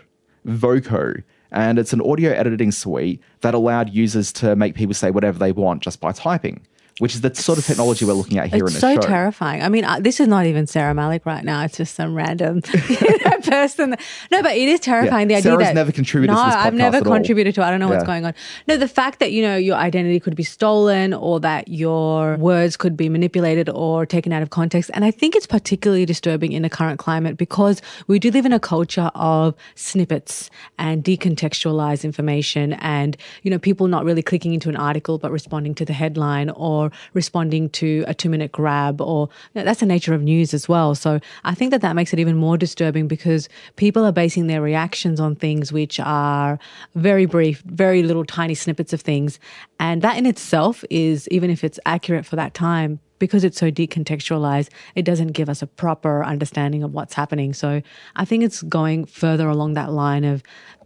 Voco. 0.43 1.13
And 1.51 1.77
it's 1.79 1.91
an 1.93 2.01
audio 2.01 2.31
editing 2.31 2.71
suite 2.71 3.21
that 3.41 3.53
allowed 3.53 3.89
users 3.89 4.31
to 4.33 4.55
make 4.55 4.75
people 4.75 4.93
say 4.93 5.11
whatever 5.11 5.37
they 5.37 5.51
want 5.51 5.83
just 5.83 5.99
by 5.99 6.11
typing, 6.13 6.61
which 6.99 7.13
is 7.13 7.21
the 7.21 7.35
sort 7.35 7.57
of 7.57 7.65
technology 7.65 8.05
we're 8.05 8.13
looking 8.13 8.37
at 8.37 8.47
here 8.53 8.65
It's 8.65 8.75
in 8.75 8.79
so 8.79 8.95
this 8.95 9.03
show. 9.03 9.09
terrifying. 9.09 9.61
I 9.61 9.67
mean, 9.67 9.83
uh, 9.83 9.99
this 9.99 10.19
is 10.21 10.27
not 10.29 10.45
even 10.45 10.65
Sarah 10.65 10.93
Malik 10.93 11.25
right 11.25 11.43
now. 11.43 11.63
It's 11.65 11.75
just 11.75 11.95
some 11.95 12.15
random 12.15 12.61
you 12.89 13.17
know, 13.25 13.37
person. 13.51 13.95
No, 14.31 14.41
but 14.41 14.55
it 14.55 14.67
is 14.69 14.79
terrifying. 14.79 15.29
Yeah. 15.29 15.35
The 15.35 15.39
idea 15.41 15.51
Sarah's 15.51 15.67
that 15.67 15.75
never 15.75 15.91
contributed 15.91 16.35
No, 16.35 16.41
to 16.41 16.47
this 16.49 16.55
I've 16.55 16.73
never 16.73 16.97
at 16.97 17.05
all. 17.07 17.13
contributed 17.13 17.53
to. 17.55 17.61
it. 17.61 17.65
I 17.65 17.69
don't 17.71 17.79
know 17.79 17.89
what's 17.89 18.03
going 18.03 18.25
on. 18.25 18.33
No, 18.67 18.77
the 18.77 18.87
fact 18.87 19.19
that 19.19 19.31
you 19.31 19.41
know 19.43 19.55
your 19.57 19.75
identity 19.75 20.19
could 20.19 20.35
be 20.35 20.43
stolen, 20.43 21.13
or 21.13 21.39
that 21.41 21.67
your 21.67 22.37
words 22.37 22.77
could 22.77 22.95
be 22.97 23.09
manipulated 23.09 23.69
or 23.69 24.05
taken 24.05 24.31
out 24.33 24.41
of 24.41 24.49
context, 24.49 24.89
and 24.93 25.03
I 25.05 25.11
think 25.11 25.35
it's 25.35 25.47
particularly 25.47 26.05
disturbing 26.05 26.51
in 26.53 26.61
the 26.63 26.69
current 26.69 26.97
climate 26.99 27.37
because 27.37 27.81
we 28.07 28.19
do 28.19 28.31
live 28.31 28.45
in 28.45 28.53
a 28.53 28.59
culture 28.59 29.11
of 29.15 29.53
snippets 29.75 30.49
and 30.79 31.03
decontextualized 31.03 32.03
information, 32.03 32.73
and 32.73 33.17
you 33.43 33.51
know 33.51 33.59
people 33.59 33.87
not 33.87 34.05
really 34.05 34.21
clicking 34.21 34.53
into 34.53 34.69
an 34.69 34.75
article 34.75 35.17
but 35.17 35.31
responding 35.31 35.75
to 35.75 35.85
the 35.85 35.93
headline 35.93 36.49
or 36.51 36.91
responding 37.13 37.69
to 37.69 38.03
a 38.07 38.13
two 38.13 38.29
minute 38.29 38.51
grab 38.51 39.01
or 39.01 39.29
you 39.53 39.59
know, 39.59 39.65
that's 39.65 39.79
the 39.81 39.85
nature 39.85 40.13
of 40.13 40.21
news 40.21 40.53
as 40.53 40.67
well 40.69 40.95
so 40.95 41.19
i 41.43 41.53
think 41.53 41.71
that 41.71 41.81
that 41.81 41.95
makes 41.95 42.13
it 42.13 42.19
even 42.19 42.35
more 42.35 42.57
disturbing 42.57 43.07
because 43.07 43.40
people 43.75 44.03
are 44.05 44.11
basing 44.11 44.47
their 44.47 44.61
reactions 44.61 45.19
on 45.19 45.35
things 45.35 45.71
which 45.71 45.99
are 45.99 46.59
very 46.95 47.25
brief 47.25 47.61
very 47.65 48.03
little 48.03 48.25
tiny 48.25 48.55
snippets 48.55 48.93
of 48.93 49.01
things 49.01 49.39
and 49.79 50.01
that 50.01 50.17
in 50.17 50.25
itself 50.25 50.83
is 50.89 51.27
even 51.29 51.49
if 51.49 51.63
it's 51.63 51.79
accurate 51.85 52.25
for 52.25 52.35
that 52.35 52.53
time 52.53 52.99
because 53.21 53.43
it's 53.43 53.59
so 53.59 53.71
decontextualized, 53.71 54.69
it 54.95 55.05
doesn't 55.05 55.33
give 55.33 55.47
us 55.47 55.61
a 55.61 55.67
proper 55.67 56.25
understanding 56.25 56.81
of 56.81 56.91
what's 56.91 57.13
happening. 57.13 57.53
So 57.53 57.81
I 58.15 58.25
think 58.25 58.43
it's 58.43 58.63
going 58.63 59.05
further 59.05 59.47
along 59.47 59.75
that 59.75 59.93
line 59.93 60.25
of 60.25 60.41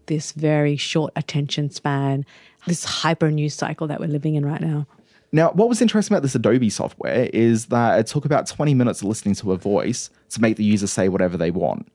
this 0.07 0.33
very 0.33 0.75
short 0.75 1.13
attention 1.15 1.71
span, 1.71 2.25
this 2.67 2.83
hyper 2.83 3.31
news 3.31 3.55
cycle 3.55 3.87
that 3.87 3.99
we're 3.99 4.09
living 4.09 4.35
in 4.35 4.45
right 4.45 4.61
now. 4.61 4.85
Now, 5.31 5.51
what 5.51 5.69
was 5.69 5.81
interesting 5.81 6.13
about 6.13 6.21
this 6.21 6.35
Adobe 6.35 6.69
software 6.69 7.29
is 7.33 7.67
that 7.67 7.99
it 7.99 8.07
took 8.07 8.25
about 8.25 8.47
20 8.47 8.73
minutes 8.73 9.01
of 9.01 9.07
listening 9.07 9.35
to 9.35 9.53
a 9.53 9.57
voice 9.57 10.09
to 10.29 10.41
make 10.41 10.57
the 10.57 10.63
user 10.63 10.87
say 10.87 11.09
whatever 11.09 11.37
they 11.37 11.51
want. 11.51 11.87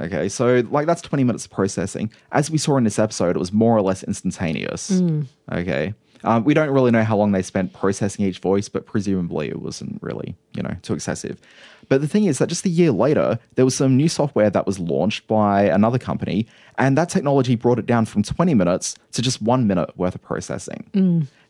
Okay, 0.00 0.28
so 0.28 0.62
like 0.70 0.86
that's 0.86 1.02
20 1.02 1.24
minutes 1.24 1.44
of 1.44 1.50
processing. 1.50 2.10
As 2.32 2.50
we 2.50 2.58
saw 2.58 2.76
in 2.76 2.84
this 2.84 2.98
episode, 2.98 3.36
it 3.36 3.38
was 3.38 3.52
more 3.52 3.76
or 3.76 3.82
less 3.82 4.02
instantaneous. 4.02 4.90
Okay. 5.52 5.94
Um, 6.22 6.44
we 6.44 6.52
don't 6.52 6.70
really 6.70 6.90
know 6.90 7.02
how 7.02 7.16
long 7.16 7.32
they 7.32 7.42
spent 7.42 7.72
processing 7.72 8.26
each 8.26 8.40
voice, 8.40 8.68
but 8.68 8.84
presumably 8.86 9.48
it 9.48 9.62
wasn't 9.62 10.02
really, 10.02 10.36
you 10.52 10.62
know, 10.62 10.76
too 10.82 10.92
excessive. 10.92 11.40
But 11.90 12.00
the 12.00 12.08
thing 12.08 12.24
is 12.24 12.38
that 12.38 12.48
just 12.48 12.64
a 12.64 12.68
year 12.68 12.92
later, 12.92 13.38
there 13.56 13.64
was 13.64 13.74
some 13.74 13.96
new 13.96 14.08
software 14.08 14.48
that 14.48 14.64
was 14.64 14.78
launched 14.78 15.26
by 15.26 15.64
another 15.64 15.98
company, 15.98 16.46
and 16.78 16.96
that 16.96 17.08
technology 17.08 17.56
brought 17.56 17.80
it 17.80 17.84
down 17.84 18.06
from 18.06 18.22
20 18.22 18.54
minutes 18.54 18.94
to 19.10 19.20
just 19.20 19.42
one 19.42 19.66
minute 19.66 19.90
worth 19.98 20.14
of 20.14 20.22
processing. 20.22 20.88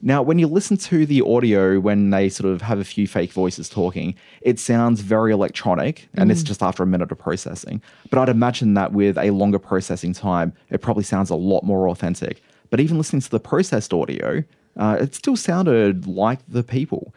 Now, 0.00 0.22
when 0.22 0.38
you 0.38 0.46
listen 0.46 0.78
to 0.78 1.04
the 1.04 1.20
audio 1.20 1.78
when 1.78 2.08
they 2.08 2.30
sort 2.30 2.50
of 2.50 2.62
have 2.62 2.78
a 2.78 2.84
few 2.84 3.06
fake 3.06 3.32
voices 3.34 3.68
talking, 3.68 4.14
it 4.40 4.58
sounds 4.58 5.02
very 5.02 5.30
electronic, 5.30 6.08
and 6.14 6.30
it's 6.32 6.42
just 6.42 6.62
after 6.62 6.82
a 6.82 6.86
minute 6.86 7.12
of 7.12 7.18
processing. 7.18 7.82
But 8.08 8.18
I'd 8.18 8.30
imagine 8.30 8.72
that 8.74 8.94
with 8.94 9.18
a 9.18 9.30
longer 9.32 9.58
processing 9.58 10.14
time, 10.14 10.54
it 10.70 10.80
probably 10.80 11.04
sounds 11.04 11.28
a 11.28 11.34
lot 11.34 11.64
more 11.64 11.86
authentic. 11.90 12.42
But 12.70 12.80
even 12.80 12.96
listening 12.96 13.20
to 13.20 13.30
the 13.30 13.40
processed 13.40 13.92
audio, 13.92 14.42
uh, 14.78 14.96
it 15.00 15.14
still 15.14 15.36
sounded 15.36 16.06
like 16.06 16.38
the 16.48 16.62
people. 16.62 17.14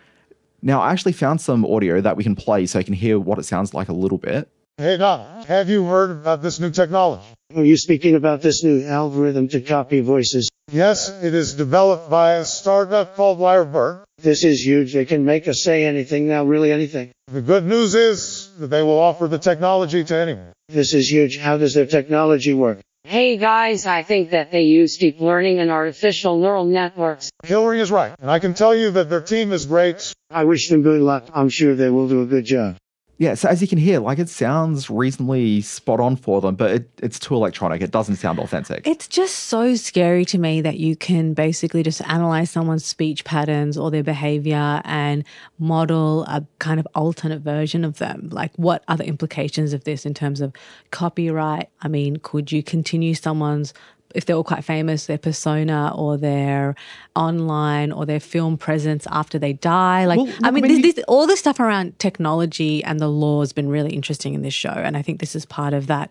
Now, 0.66 0.80
I 0.80 0.94
actually 0.94 1.12
found 1.12 1.42
some 1.42 1.66
audio 1.66 2.00
that 2.00 2.16
we 2.16 2.24
can 2.24 2.38
play 2.38 2.66
so 2.68 2.80
you 2.80 2.86
can 2.86 2.94
hear 2.94 3.20
what 3.20 3.38
it 3.38 3.44
sounds 3.44 3.74
like 3.74 3.90
a 3.90 3.94
little 3.94 4.18
bit. 4.18 4.50
Hey 4.78 4.96
Doc, 4.96 5.46
have 5.46 5.70
you 5.70 5.84
heard 5.86 6.10
about 6.10 6.42
this 6.42 6.60
new 6.60 6.72
technology? 6.72 7.28
Are 7.54 7.66
you 7.66 7.76
speaking 7.76 8.16
about 8.16 8.42
this 8.42 8.64
new 8.64 8.84
algorithm 8.86 9.50
to 9.50 9.60
copy 9.60 10.00
voices? 10.00 10.50
Yes, 10.72 11.10
it 11.22 11.34
is 11.34 11.54
developed 11.54 12.10
by 12.10 12.36
a 12.36 12.46
startup 12.46 13.16
called 13.18 13.40
Lyrebird. 13.40 14.06
This 14.20 14.46
is 14.46 14.66
huge. 14.66 14.94
They 14.94 15.04
can 15.04 15.26
make 15.26 15.50
us 15.50 15.62
say 15.62 15.84
anything 15.84 16.30
now, 16.30 16.46
really 16.46 16.72
anything. 16.72 17.12
The 17.28 17.42
good 17.42 17.66
news 17.66 17.94
is 17.94 18.50
that 18.58 18.68
they 18.68 18.82
will 18.82 18.98
offer 18.98 19.28
the 19.28 19.38
technology 19.38 20.06
to 20.06 20.16
anyone. 20.16 20.54
This 20.70 20.94
is 20.94 21.12
huge. 21.12 21.38
How 21.38 21.58
does 21.58 21.74
their 21.74 21.86
technology 21.86 22.54
work? 22.54 22.80
Hey 23.06 23.36
guys, 23.36 23.86
I 23.86 24.02
think 24.02 24.30
that 24.30 24.50
they 24.50 24.62
use 24.62 24.98
deep 24.98 25.20
learning 25.20 25.60
and 25.60 25.70
artificial 25.70 26.40
neural 26.40 26.64
networks. 26.64 27.30
Hillary 27.44 27.82
is 27.82 27.92
right, 27.92 28.16
and 28.20 28.32
I 28.32 28.40
can 28.40 28.54
tell 28.54 28.74
you 28.74 28.92
that 28.92 29.10
their 29.10 29.20
team 29.20 29.52
is 29.52 29.66
great. 29.66 30.14
I 30.30 30.46
wish 30.46 30.70
them 30.70 30.84
good 30.84 31.02
luck. 31.02 31.28
I'm 31.34 31.50
sure 31.50 31.76
they 31.76 31.90
will 31.90 32.08
do 32.08 32.22
a 32.22 32.26
good 32.26 32.46
job. 32.46 32.78
Yeah, 33.20 33.36
so 33.36 33.48
as 33.48 33.62
you 33.62 33.68
can 33.68 33.78
hear, 33.78 34.00
like 34.00 34.18
it 34.18 34.28
sounds 34.28 34.90
reasonably 34.90 35.62
spot 35.62 36.00
on 36.00 36.16
for 36.16 36.42
them, 36.42 36.56
but 36.56 36.72
it, 36.72 36.90
it's 37.02 37.20
too 37.20 37.36
electronic. 37.36 37.82
It 37.82 37.92
doesn't 37.92 38.16
sound 38.16 38.40
authentic. 38.40 38.88
It's 38.88 39.08
just 39.08 39.36
so 39.36 39.76
scary 39.76 40.26
to 40.26 40.38
me 40.40 40.62
that 40.62 40.78
you 40.78 40.96
can 40.96 41.34
basically 41.34 41.84
just 41.84 42.02
analyze 42.10 42.50
someone's 42.50 42.86
speech 42.86 43.24
patterns 43.24 43.78
or 43.78 43.92
their 43.92 44.04
behavior 44.04 44.82
and 44.84 45.24
model 45.60 46.24
a 46.24 46.44
kind 46.58 46.80
of 46.80 46.88
alternate 46.96 47.42
version 47.42 47.86
of 47.86 48.00
them. 48.00 48.30
Like, 48.32 48.52
what 48.56 48.84
are 48.88 48.98
the 48.98 49.06
implications 49.06 49.74
of 49.74 49.84
this 49.84 50.06
in 50.06 50.16
terms 50.16 50.42
of 50.42 50.52
copyright? 50.90 51.70
I 51.82 51.88
mean, 51.90 52.18
could 52.18 52.52
you 52.52 52.64
continue 52.64 53.14
someone's 53.14 53.74
if 54.14 54.26
they're 54.26 54.36
all 54.36 54.44
quite 54.44 54.64
famous, 54.64 55.06
their 55.06 55.18
persona 55.18 55.92
or 55.96 56.18
their 56.18 56.76
online 57.16 57.92
or 57.92 58.06
their 58.06 58.20
film 58.20 58.58
presence 58.58 59.08
after 59.12 59.40
they 59.40 59.54
die. 59.54 60.06
Like, 60.06 60.18
Well, 60.18 60.28
I 60.28 60.32
look, 60.32 60.44
I 60.44 60.52
mean, 60.52 60.64
mean, 60.64 60.82
this, 60.82 60.96
this, 60.96 61.06
all 61.08 61.28
this 61.28 61.40
stuff 61.40 61.60
around 61.60 61.98
technology 62.00 62.84
and 62.84 63.00
the 63.00 63.08
law 63.08 63.42
has 63.42 63.54
been 63.54 63.70
really 63.70 63.94
interesting 63.94 64.34
in 64.34 64.42
this 64.42 64.54
show. 64.54 64.70
And 64.70 64.96
I 64.96 65.02
think 65.02 65.20
this 65.20 65.36
is 65.36 65.46
part 65.46 65.74
of 65.74 65.88
that 65.88 66.10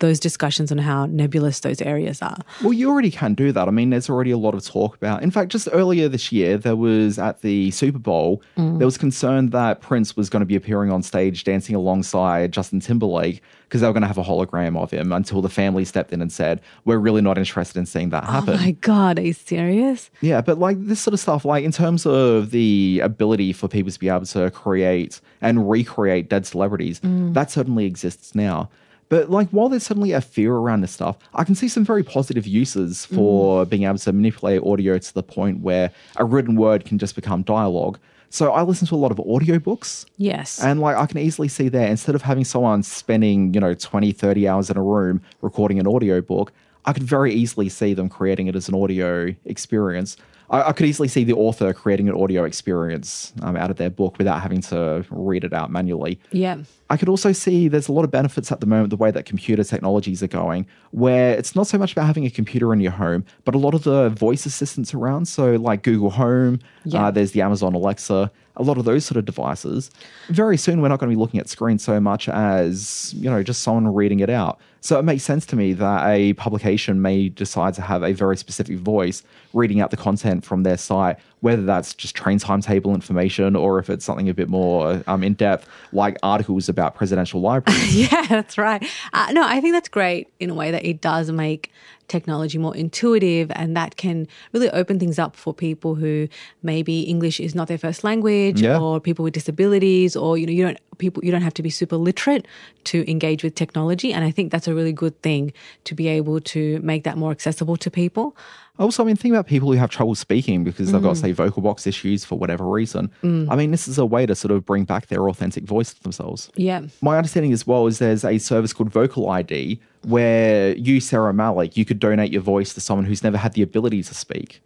those 0.00 0.18
discussions 0.18 0.72
on 0.72 0.78
how 0.78 1.06
nebulous 1.06 1.60
those 1.60 1.80
areas 1.80 2.20
are. 2.20 2.38
Well, 2.62 2.72
you 2.72 2.90
already 2.90 3.10
can 3.10 3.34
do 3.34 3.52
that. 3.52 3.68
I 3.68 3.70
mean, 3.70 3.90
there's 3.90 4.10
already 4.10 4.30
a 4.30 4.38
lot 4.38 4.54
of 4.54 4.64
talk 4.64 4.96
about. 4.96 5.22
In 5.22 5.30
fact, 5.30 5.52
just 5.52 5.68
earlier 5.72 6.08
this 6.08 6.32
year, 6.32 6.58
there 6.58 6.76
was 6.76 7.18
at 7.18 7.42
the 7.42 7.70
Super 7.70 7.98
Bowl, 7.98 8.42
mm. 8.56 8.78
there 8.78 8.86
was 8.86 8.98
concern 8.98 9.50
that 9.50 9.80
Prince 9.80 10.16
was 10.16 10.28
going 10.28 10.40
to 10.40 10.46
be 10.46 10.56
appearing 10.56 10.90
on 10.90 11.02
stage 11.02 11.44
dancing 11.44 11.76
alongside 11.76 12.52
Justin 12.52 12.80
Timberlake 12.80 13.42
because 13.70 13.82
they 13.82 13.86
were 13.86 13.92
going 13.92 14.02
to 14.02 14.08
have 14.08 14.18
a 14.18 14.24
hologram 14.24 14.76
of 14.76 14.90
him 14.90 15.12
until 15.12 15.40
the 15.40 15.48
family 15.48 15.84
stepped 15.84 16.12
in 16.12 16.20
and 16.20 16.32
said, 16.32 16.60
"We're 16.84 16.98
really 16.98 17.20
not 17.20 17.38
interested 17.38 17.78
in 17.78 17.86
seeing 17.86 18.08
that 18.10 18.24
happen." 18.24 18.54
Oh 18.54 18.56
my 18.56 18.72
God, 18.72 19.18
are 19.18 19.22
you 19.22 19.32
serious? 19.32 20.10
Yeah, 20.20 20.40
but 20.40 20.58
like 20.58 20.84
this 20.86 21.00
sort 21.00 21.14
of 21.14 21.20
stuff, 21.20 21.44
like 21.44 21.64
in 21.64 21.70
terms 21.70 22.04
of 22.04 22.50
the 22.50 23.00
ability 23.02 23.52
for 23.52 23.68
people 23.68 23.92
to 23.92 23.98
be 23.98 24.08
able 24.08 24.26
to 24.26 24.50
create 24.50 25.20
and 25.40 25.70
recreate 25.70 26.28
dead 26.28 26.46
celebrities, 26.46 26.98
mm. 27.00 27.32
that 27.34 27.50
certainly 27.50 27.86
exists 27.86 28.34
now. 28.34 28.68
But 29.10 29.28
like 29.28 29.50
while 29.50 29.68
there's 29.68 29.82
certainly 29.82 30.12
a 30.12 30.20
fear 30.22 30.54
around 30.54 30.80
this 30.80 30.92
stuff, 30.92 31.18
I 31.34 31.44
can 31.44 31.54
see 31.54 31.68
some 31.68 31.84
very 31.84 32.02
positive 32.02 32.46
uses 32.46 33.04
for 33.04 33.66
mm. 33.66 33.68
being 33.68 33.82
able 33.82 33.98
to 33.98 34.12
manipulate 34.12 34.62
audio 34.62 34.96
to 34.96 35.14
the 35.14 35.22
point 35.22 35.60
where 35.60 35.90
a 36.16 36.24
written 36.24 36.56
word 36.56 36.86
can 36.86 36.96
just 36.96 37.16
become 37.16 37.42
dialogue. 37.42 37.98
So 38.30 38.52
I 38.52 38.62
listen 38.62 38.86
to 38.86 38.94
a 38.94 38.96
lot 38.96 39.10
of 39.10 39.18
audiobooks. 39.18 40.06
Yes. 40.16 40.62
And 40.62 40.80
like 40.80 40.96
I 40.96 41.06
can 41.06 41.18
easily 41.18 41.48
see 41.48 41.68
there, 41.68 41.88
instead 41.88 42.14
of 42.14 42.22
having 42.22 42.44
someone 42.44 42.84
spending, 42.84 43.52
you 43.52 43.58
know, 43.58 43.74
20, 43.74 44.12
30 44.12 44.46
hours 44.46 44.70
in 44.70 44.76
a 44.76 44.82
room 44.82 45.20
recording 45.42 45.80
an 45.80 45.88
audiobook, 45.88 46.52
I 46.84 46.92
could 46.92 47.02
very 47.02 47.34
easily 47.34 47.68
see 47.68 47.92
them 47.92 48.08
creating 48.08 48.46
it 48.46 48.54
as 48.54 48.68
an 48.68 48.76
audio 48.76 49.34
experience. 49.44 50.16
I, 50.50 50.68
I 50.68 50.72
could 50.72 50.86
easily 50.86 51.08
see 51.08 51.24
the 51.24 51.32
author 51.34 51.72
creating 51.72 52.08
an 52.08 52.14
audio 52.14 52.44
experience 52.44 53.32
um, 53.42 53.56
out 53.56 53.70
of 53.70 53.76
their 53.76 53.90
book 53.90 54.18
without 54.18 54.42
having 54.42 54.60
to 54.62 55.04
read 55.10 55.44
it 55.44 55.52
out 55.52 55.70
manually. 55.70 56.20
yeah. 56.32 56.58
I 56.92 56.96
could 56.96 57.08
also 57.08 57.30
see 57.30 57.68
there's 57.68 57.86
a 57.86 57.92
lot 57.92 58.04
of 58.04 58.10
benefits 58.10 58.50
at 58.50 58.58
the 58.58 58.66
moment, 58.66 58.90
the 58.90 58.96
way 58.96 59.12
that 59.12 59.24
computer 59.24 59.62
technologies 59.62 60.24
are 60.24 60.26
going, 60.26 60.66
where 60.90 61.34
it's 61.38 61.54
not 61.54 61.68
so 61.68 61.78
much 61.78 61.92
about 61.92 62.06
having 62.06 62.26
a 62.26 62.30
computer 62.30 62.72
in 62.72 62.80
your 62.80 62.90
home, 62.90 63.24
but 63.44 63.54
a 63.54 63.58
lot 63.58 63.74
of 63.74 63.84
the 63.84 64.08
voice 64.10 64.44
assistants 64.44 64.92
around. 64.92 65.26
So, 65.28 65.52
like 65.54 65.84
Google 65.84 66.10
Home, 66.10 66.58
Yeah. 66.84 67.06
uh, 67.06 67.10
there's 67.12 67.30
the 67.30 67.42
Amazon 67.42 67.74
Alexa, 67.74 68.32
a 68.56 68.62
lot 68.64 68.76
of 68.76 68.84
those 68.86 69.04
sort 69.04 69.18
of 69.18 69.24
devices. 69.24 69.88
Very 70.30 70.56
soon, 70.56 70.82
we're 70.82 70.88
not 70.88 70.98
going 70.98 71.10
to 71.10 71.16
be 71.16 71.20
looking 71.20 71.38
at 71.38 71.48
screens 71.48 71.84
so 71.84 72.00
much 72.00 72.28
as, 72.28 73.14
you 73.14 73.30
know, 73.30 73.44
just 73.44 73.62
someone 73.62 73.86
reading 73.94 74.18
it 74.18 74.28
out. 74.30 74.58
So, 74.80 74.98
it 74.98 75.02
makes 75.04 75.22
sense 75.24 75.44
to 75.46 75.56
me 75.56 75.72
that 75.74 76.08
a 76.08 76.32
publication 76.34 77.02
may 77.02 77.28
decide 77.28 77.74
to 77.74 77.82
have 77.82 78.02
a 78.02 78.12
very 78.12 78.36
specific 78.36 78.78
voice 78.78 79.22
reading 79.52 79.80
out 79.80 79.90
the 79.90 79.96
content 79.96 80.44
from 80.44 80.62
their 80.62 80.76
site, 80.76 81.16
whether 81.40 81.62
that's 81.62 81.92
just 81.94 82.14
train 82.14 82.38
timetable 82.38 82.94
information 82.94 83.56
or 83.56 83.78
if 83.78 83.90
it's 83.90 84.04
something 84.04 84.28
a 84.28 84.34
bit 84.34 84.48
more 84.48 85.02
um, 85.06 85.22
in 85.24 85.34
depth, 85.34 85.68
like 85.92 86.16
articles 86.22 86.68
about 86.68 86.94
presidential 86.94 87.40
libraries. 87.50 88.10
Yeah, 88.10 88.26
that's 88.26 88.56
right. 88.56 88.84
Uh, 89.12 89.32
no, 89.32 89.42
I 89.46 89.60
think 89.60 89.74
that's 89.74 89.88
great 89.88 90.28
in 90.38 90.50
a 90.50 90.54
way 90.54 90.70
that 90.70 90.84
it 90.84 91.00
does 91.00 91.30
make 91.30 91.70
technology 92.08 92.58
more 92.58 92.74
intuitive 92.76 93.52
and 93.54 93.76
that 93.76 93.96
can 93.96 94.26
really 94.52 94.68
open 94.70 94.98
things 94.98 95.16
up 95.16 95.36
for 95.36 95.54
people 95.54 95.94
who 95.94 96.26
maybe 96.60 97.02
English 97.02 97.38
is 97.38 97.54
not 97.54 97.68
their 97.68 97.78
first 97.78 98.02
language 98.02 98.60
Yeah. 98.60 98.80
or 98.80 98.98
people 98.98 99.22
with 99.22 99.32
disabilities 99.34 100.16
or 100.16 100.36
you 100.36 100.44
know 100.44 100.52
you 100.52 100.64
don't 100.64 100.78
people 100.98 101.24
you 101.24 101.30
don't 101.30 101.42
have 101.42 101.54
to 101.54 101.62
be 101.62 101.70
super 101.70 101.96
literate 101.96 102.46
to 102.82 103.08
engage 103.08 103.44
with 103.44 103.54
technology 103.54 104.12
and 104.12 104.24
I 104.24 104.32
think 104.32 104.50
that's 104.50 104.66
a 104.70 104.74
really 104.74 104.92
good 104.92 105.20
thing 105.22 105.52
to 105.84 105.94
be 105.94 106.08
able 106.08 106.40
to 106.40 106.80
make 106.80 107.04
that 107.04 107.18
more 107.18 107.30
accessible 107.30 107.76
to 107.76 107.90
people. 107.90 108.36
Also, 108.78 109.02
I 109.02 109.06
mean, 109.06 109.16
think 109.16 109.34
about 109.34 109.46
people 109.46 109.70
who 109.70 109.76
have 109.76 109.90
trouble 109.90 110.14
speaking 110.14 110.64
because 110.64 110.90
they've 110.90 111.02
got, 111.02 111.16
mm. 111.16 111.20
say, 111.20 111.32
vocal 111.32 111.60
box 111.60 111.86
issues 111.86 112.24
for 112.24 112.38
whatever 112.38 112.64
reason. 112.64 113.10
Mm. 113.22 113.48
I 113.50 113.56
mean, 113.56 113.72
this 113.72 113.86
is 113.86 113.98
a 113.98 114.06
way 114.06 114.24
to 114.24 114.34
sort 114.34 114.52
of 114.52 114.64
bring 114.64 114.84
back 114.84 115.08
their 115.08 115.28
authentic 115.28 115.64
voice 115.64 115.92
to 115.92 116.02
themselves. 116.02 116.50
Yeah. 116.56 116.82
My 117.02 117.18
understanding 117.18 117.52
as 117.52 117.66
well 117.66 117.86
is 117.86 117.98
there's 117.98 118.24
a 118.24 118.38
service 118.38 118.72
called 118.72 118.90
VocaliD 118.90 119.78
where 120.04 120.74
you, 120.76 120.98
Sarah 120.98 121.34
Malik, 121.34 121.76
you 121.76 121.84
could 121.84 121.98
donate 121.98 122.32
your 122.32 122.40
voice 122.40 122.72
to 122.72 122.80
someone 122.80 123.04
who's 123.04 123.22
never 123.22 123.36
had 123.36 123.52
the 123.52 123.60
ability 123.60 124.02
to 124.04 124.14
speak. 124.14 124.62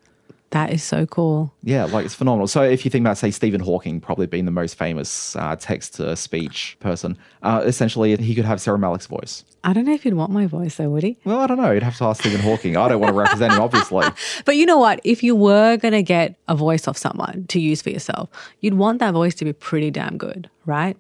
That 0.55 0.73
is 0.73 0.85
so 0.85 1.05
cool. 1.05 1.53
Yeah, 1.65 1.83
like 1.87 2.05
it's 2.05 2.15
phenomenal. 2.15 2.47
So 2.47 2.63
if 2.63 2.85
you 2.85 2.91
think 2.91 3.03
about, 3.03 3.19
say, 3.19 3.33
Stephen 3.33 3.61
Hawking 3.61 4.01
probably 4.01 4.29
being 4.29 4.45
the 4.45 4.53
most 4.53 4.77
famous 4.79 5.35
uh, 5.35 5.57
text 5.59 5.95
to 5.95 6.15
speech 6.15 6.77
person, 6.79 7.19
uh, 7.43 7.63
essentially 7.65 8.17
he 8.19 8.37
could 8.37 8.45
have 8.45 8.61
Sarah 8.61 8.79
Malik's 8.79 9.07
voice. 9.07 9.45
I 9.65 9.73
don't 9.73 9.85
know 9.85 9.95
if 9.95 10.05
he'd 10.05 10.15
want 10.15 10.31
my 10.31 10.47
voice 10.47 10.77
though, 10.77 10.91
would 10.91 11.03
he? 11.03 11.17
Well, 11.25 11.41
I 11.41 11.49
don't 11.49 11.57
know. 11.57 11.73
You'd 11.73 11.83
have 11.83 11.97
to 11.99 12.05
ask 12.05 12.21
Stephen 12.21 12.41
Hawking. 12.41 12.77
I 12.77 12.87
don't 12.89 13.01
want 13.01 13.13
to 13.13 13.19
represent 13.19 13.53
him, 13.53 13.61
obviously. 13.63 14.07
But 14.45 14.57
you 14.57 14.65
know 14.65 14.79
what? 14.79 15.01
If 15.03 15.25
you 15.25 15.35
were 15.35 15.77
going 15.77 15.91
to 15.93 16.05
get 16.05 16.37
a 16.47 16.55
voice 16.55 16.87
of 16.87 16.97
someone 16.97 17.47
to 17.49 17.59
use 17.59 17.83
for 17.83 17.91
yourself, 17.91 18.29
you'd 18.61 18.75
want 18.75 19.01
that 19.01 19.11
voice 19.13 19.35
to 19.37 19.45
be 19.45 19.53
pretty 19.53 19.91
damn 19.91 20.17
good, 20.17 20.49
right? 20.67 20.97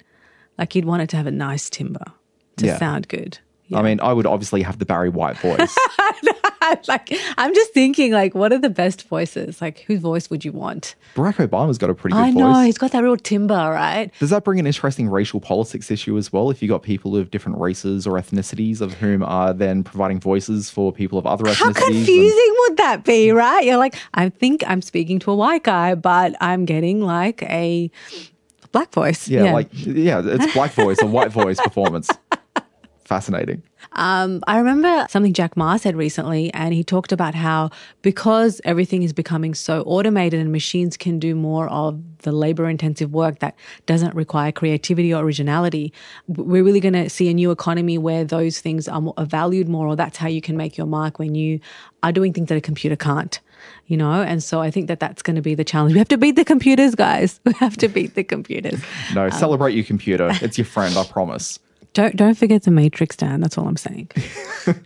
Like 0.58 0.74
you'd 0.74 0.84
want 0.84 1.02
it 1.02 1.10
to 1.10 1.16
have 1.16 1.28
a 1.28 1.30
nice 1.30 1.70
timbre 1.70 2.12
to 2.56 2.66
Yeah. 2.66 2.78
sound 2.78 3.06
good. 3.06 3.38
I 3.72 3.82
mean, 3.82 4.00
I 4.00 4.12
would 4.12 4.26
obviously 4.26 4.62
have 4.62 4.78
the 4.80 4.84
Barry 4.84 5.08
White 5.10 5.38
voice. 5.38 5.74
like 6.88 7.12
I'm 7.38 7.55
just 7.55 7.72
thinking 7.72 8.12
like 8.12 8.35
what 8.35 8.53
are 8.53 8.59
the 8.59 8.70
best 8.70 9.07
voices? 9.09 9.61
Like 9.61 9.81
whose 9.81 10.00
voice 10.00 10.31
would 10.31 10.44
you 10.44 10.53
want? 10.53 10.94
Barack 11.14 11.37
Obama's 11.46 11.79
got 11.79 11.90
a 11.90 11.94
pretty 11.94 12.14
good 12.14 12.22
I 12.22 12.31
voice. 12.33 12.35
know, 12.40 12.61
he's 12.62 12.79
got 12.79 12.92
that 12.92 13.03
real 13.03 13.16
timber, 13.16 13.55
right? 13.55 14.11
Does 14.18 14.31
that 14.31 14.44
bring 14.44 14.59
an 14.59 14.66
interesting 14.66 15.09
racial 15.09 15.40
politics 15.40 15.90
issue 15.90 16.16
as 16.18 16.33
well? 16.33 16.50
If 16.50 16.62
you 16.62 16.68
got 16.68 16.83
people 16.83 17.16
of 17.16 17.31
different 17.31 17.59
races 17.59 18.07
or 18.07 18.12
ethnicities 18.20 18.81
of 18.81 18.94
whom 18.94 19.22
are 19.22 19.53
then 19.53 19.85
providing 19.85 20.20
voices 20.20 20.70
for 20.70 20.92
people 20.92 21.18
of 21.18 21.27
other 21.27 21.46
How 21.48 21.53
ethnicities? 21.55 21.66
and- 21.66 21.77
confusing 21.77 22.55
would 22.68 22.77
that 22.79 23.05
be, 23.05 23.31
right? 23.31 23.64
You're 23.64 23.77
like, 23.77 23.96
I 24.14 24.29
think 24.29 24.62
I'm 24.66 24.83
speaking 24.83 25.18
to 25.20 25.31
a 25.31 25.37
white 25.37 25.62
guy, 25.64 25.94
but 25.94 26.35
I'm 26.40 26.64
getting 26.64 27.00
like 27.00 27.42
a 27.44 27.90
black 28.72 28.92
voice. 28.92 29.29
yeah, 29.29 29.53
like 29.53 29.68
yeah, 29.72 30.20
it's 30.24 30.53
black 30.53 30.72
voice 30.72 31.00
a 31.00 31.07
white 31.07 31.31
voice 31.31 31.61
performance. 31.62 32.11
Fascinating. 33.04 33.62
Um, 33.92 34.42
I 34.46 34.56
remember 34.56 35.06
something 35.10 35.34
Jack 35.34 35.58
Ma 35.58 35.76
said 35.76 35.94
recently, 35.94 36.52
and 36.54 36.72
he 36.72 36.82
talked 36.82 37.12
about 37.12 37.34
how 37.34 37.70
because 38.00 38.60
everything 38.64 39.02
is 39.02 39.12
becoming 39.12 39.52
so 39.52 39.82
automated 39.82 40.40
and 40.40 40.50
machines 40.50 40.96
can 40.96 41.18
do 41.18 41.34
more 41.34 41.68
of 41.68 42.00
the 42.22 42.32
labor 42.32 42.66
intensive 42.66 43.12
work 43.12 43.40
that 43.40 43.54
doesn't 43.84 44.14
require 44.14 44.50
creativity 44.52 45.12
or 45.12 45.22
originality, 45.22 45.92
we're 46.26 46.64
really 46.64 46.80
going 46.80 46.94
to 46.94 47.10
see 47.10 47.28
a 47.28 47.34
new 47.34 47.50
economy 47.50 47.98
where 47.98 48.24
those 48.24 48.58
things 48.58 48.88
are, 48.88 49.02
more, 49.02 49.14
are 49.18 49.26
valued 49.26 49.68
more, 49.68 49.86
or 49.86 49.96
that's 49.96 50.16
how 50.16 50.28
you 50.28 50.40
can 50.40 50.56
make 50.56 50.78
your 50.78 50.86
mark 50.86 51.18
when 51.18 51.34
you 51.34 51.60
are 52.02 52.12
doing 52.12 52.32
things 52.32 52.48
that 52.48 52.56
a 52.56 52.62
computer 52.62 52.96
can't. 52.96 53.38
You 53.86 53.96
know, 53.98 54.22
and 54.22 54.42
so 54.42 54.60
I 54.60 54.70
think 54.70 54.88
that 54.88 55.00
that's 55.00 55.22
going 55.22 55.36
to 55.36 55.42
be 55.42 55.54
the 55.54 55.64
challenge. 55.64 55.92
We 55.92 55.98
have 55.98 56.08
to 56.08 56.18
beat 56.18 56.36
the 56.36 56.44
computers, 56.44 56.94
guys. 56.94 57.40
We 57.44 57.52
have 57.54 57.76
to 57.78 57.88
beat 57.88 58.14
the 58.14 58.24
computers. 58.24 58.82
No, 59.14 59.28
celebrate 59.30 59.74
your 59.74 59.84
computer. 59.84 60.30
It's 60.42 60.58
your 60.58 60.64
friend, 60.64 60.96
I 60.96 61.04
promise. 61.04 61.58
Don't 61.94 62.14
don't 62.16 62.35
forget 62.37 62.62
the 62.64 62.70
Matrix, 62.70 63.16
Dan. 63.16 63.40
That's 63.40 63.57
all 63.57 63.66
I'm 63.66 63.76
saying. 63.76 64.11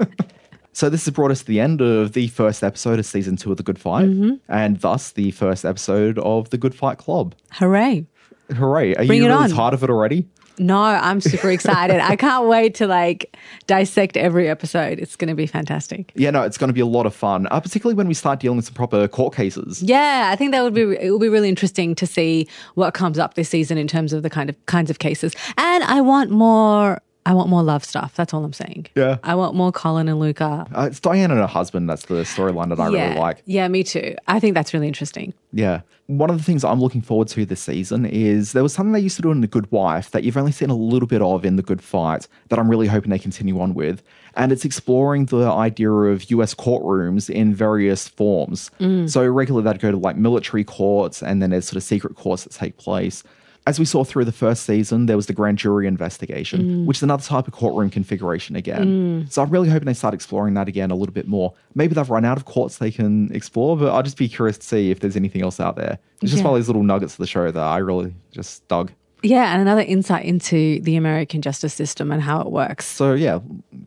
So 0.72 0.88
this 0.88 1.06
has 1.06 1.14
brought 1.14 1.32
us 1.32 1.40
to 1.40 1.46
the 1.46 1.58
end 1.58 1.80
of 1.80 2.12
the 2.12 2.28
first 2.28 2.62
episode 2.62 3.00
of 3.00 3.06
season 3.06 3.34
two 3.36 3.50
of 3.50 3.56
The 3.56 3.64
Good 3.64 3.80
Fight, 3.80 4.06
Mm-hmm. 4.06 4.34
and 4.48 4.78
thus 4.80 5.10
the 5.10 5.32
first 5.32 5.64
episode 5.64 6.20
of 6.20 6.50
The 6.50 6.58
Good 6.58 6.72
Fight 6.72 6.98
Club. 6.98 7.34
Hooray! 7.50 8.06
Hooray! 8.54 8.94
Are 8.94 9.04
Bring 9.04 9.22
you 9.22 9.26
really 9.28 9.42
on. 9.44 9.50
tired 9.50 9.74
of 9.74 9.82
it 9.82 9.90
already? 9.90 10.28
No, 10.58 10.78
I'm 10.78 11.20
super 11.20 11.50
excited. 11.50 12.00
I 12.00 12.16
can't 12.16 12.46
wait 12.46 12.74
to 12.76 12.86
like 12.86 13.36
dissect 13.66 14.16
every 14.16 14.48
episode. 14.48 14.98
It's 14.98 15.16
going 15.16 15.28
to 15.28 15.34
be 15.34 15.46
fantastic. 15.46 16.12
Yeah, 16.14 16.30
no, 16.30 16.42
it's 16.42 16.58
going 16.58 16.68
to 16.68 16.74
be 16.74 16.80
a 16.80 16.86
lot 16.86 17.06
of 17.06 17.14
fun, 17.14 17.46
uh, 17.50 17.60
particularly 17.60 17.94
when 17.94 18.08
we 18.08 18.14
start 18.14 18.40
dealing 18.40 18.56
with 18.56 18.66
some 18.66 18.74
proper 18.74 19.06
court 19.08 19.34
cases. 19.34 19.82
Yeah, 19.82 20.30
I 20.32 20.36
think 20.36 20.52
that 20.52 20.62
would 20.62 20.74
be 20.74 20.82
it 20.82 21.10
will 21.10 21.18
be 21.18 21.28
really 21.28 21.48
interesting 21.48 21.94
to 21.96 22.06
see 22.06 22.48
what 22.74 22.94
comes 22.94 23.18
up 23.18 23.34
this 23.34 23.48
season 23.48 23.78
in 23.78 23.86
terms 23.86 24.12
of 24.12 24.22
the 24.22 24.30
kind 24.30 24.50
of 24.50 24.66
kinds 24.66 24.90
of 24.90 24.98
cases. 24.98 25.34
And 25.56 25.84
I 25.84 26.00
want 26.00 26.30
more 26.30 27.00
I 27.28 27.34
want 27.34 27.50
more 27.50 27.62
love 27.62 27.84
stuff. 27.84 28.14
That's 28.14 28.32
all 28.32 28.42
I'm 28.42 28.54
saying. 28.54 28.86
Yeah. 28.94 29.18
I 29.22 29.34
want 29.34 29.54
more 29.54 29.70
Colin 29.70 30.08
and 30.08 30.18
Lucca. 30.18 30.66
Uh, 30.74 30.88
it's 30.90 30.98
Diane 30.98 31.30
and 31.30 31.38
her 31.38 31.46
husband. 31.46 31.86
That's 31.86 32.06
the 32.06 32.22
storyline 32.22 32.70
that 32.70 32.80
I 32.80 32.88
yeah. 32.88 33.08
really 33.08 33.20
like. 33.20 33.42
Yeah, 33.44 33.68
me 33.68 33.84
too. 33.84 34.16
I 34.26 34.40
think 34.40 34.54
that's 34.54 34.72
really 34.72 34.88
interesting. 34.88 35.34
Yeah. 35.52 35.82
One 36.06 36.30
of 36.30 36.38
the 36.38 36.42
things 36.42 36.64
I'm 36.64 36.80
looking 36.80 37.02
forward 37.02 37.28
to 37.28 37.44
this 37.44 37.60
season 37.60 38.06
is 38.06 38.52
there 38.52 38.62
was 38.62 38.72
something 38.72 38.92
they 38.92 39.00
used 39.00 39.16
to 39.16 39.22
do 39.22 39.30
in 39.30 39.42
The 39.42 39.46
Good 39.46 39.70
Wife 39.70 40.10
that 40.12 40.24
you've 40.24 40.38
only 40.38 40.52
seen 40.52 40.70
a 40.70 40.74
little 40.74 41.06
bit 41.06 41.20
of 41.20 41.44
in 41.44 41.56
The 41.56 41.62
Good 41.62 41.82
Fight 41.82 42.26
that 42.48 42.58
I'm 42.58 42.70
really 42.70 42.86
hoping 42.86 43.10
they 43.10 43.18
continue 43.18 43.60
on 43.60 43.74
with. 43.74 44.02
And 44.34 44.50
it's 44.50 44.64
exploring 44.64 45.26
the 45.26 45.50
idea 45.50 45.90
of 45.90 46.30
US 46.30 46.54
courtrooms 46.54 47.28
in 47.28 47.54
various 47.54 48.08
forms. 48.08 48.70
So 49.06 49.26
regularly 49.26 49.70
they'd 49.70 49.82
go 49.82 49.90
to 49.90 49.98
like 49.98 50.16
military 50.16 50.64
courts 50.64 51.22
and 51.22 51.42
then 51.42 51.50
there's 51.50 51.66
sort 51.66 51.76
of 51.76 51.82
secret 51.82 52.14
courts 52.16 52.44
that 52.44 52.54
take 52.54 52.78
place. 52.78 53.22
As 53.68 53.78
we 53.78 53.84
saw 53.84 54.02
through 54.02 54.24
the 54.24 54.32
first 54.32 54.64
season, 54.64 55.04
there 55.04 55.16
was 55.16 55.26
the 55.26 55.34
grand 55.34 55.58
jury 55.58 55.86
investigation, 55.86 56.62
mm. 56.62 56.84
which 56.86 56.96
is 56.96 57.02
another 57.02 57.22
type 57.22 57.46
of 57.46 57.52
courtroom 57.52 57.90
configuration 57.90 58.56
again. 58.56 59.26
Mm. 59.26 59.30
So 59.30 59.42
I'm 59.42 59.50
really 59.50 59.68
hoping 59.68 59.84
they 59.84 59.92
start 59.92 60.14
exploring 60.14 60.54
that 60.54 60.68
again 60.68 60.90
a 60.90 60.94
little 60.94 61.12
bit 61.12 61.28
more. 61.28 61.52
Maybe 61.74 61.94
they've 61.94 62.08
run 62.08 62.24
out 62.24 62.38
of 62.38 62.46
courts 62.46 62.78
they 62.78 62.90
can 62.90 63.30
explore, 63.30 63.76
but 63.76 63.92
I'll 63.92 64.02
just 64.02 64.16
be 64.16 64.26
curious 64.26 64.56
to 64.56 64.66
see 64.66 64.90
if 64.90 65.00
there's 65.00 65.16
anything 65.16 65.42
else 65.42 65.60
out 65.60 65.76
there. 65.76 65.98
It's 66.22 66.30
just 66.30 66.40
Yeah. 66.40 66.44
one 66.44 66.54
of 66.54 66.60
these 66.62 66.68
little 66.68 66.82
nuggets 66.82 67.12
of 67.12 67.18
the 67.18 67.26
show 67.26 67.50
that 67.50 67.62
I 67.62 67.76
really 67.76 68.14
just 68.32 68.66
dug. 68.68 68.90
Yeah, 69.22 69.52
and 69.52 69.60
another 69.60 69.82
insight 69.82 70.24
into 70.24 70.80
the 70.80 70.96
American 70.96 71.42
justice 71.42 71.74
system 71.74 72.10
and 72.10 72.22
how 72.22 72.40
it 72.40 72.50
works. 72.50 72.86
So 72.86 73.12
yeah, 73.12 73.40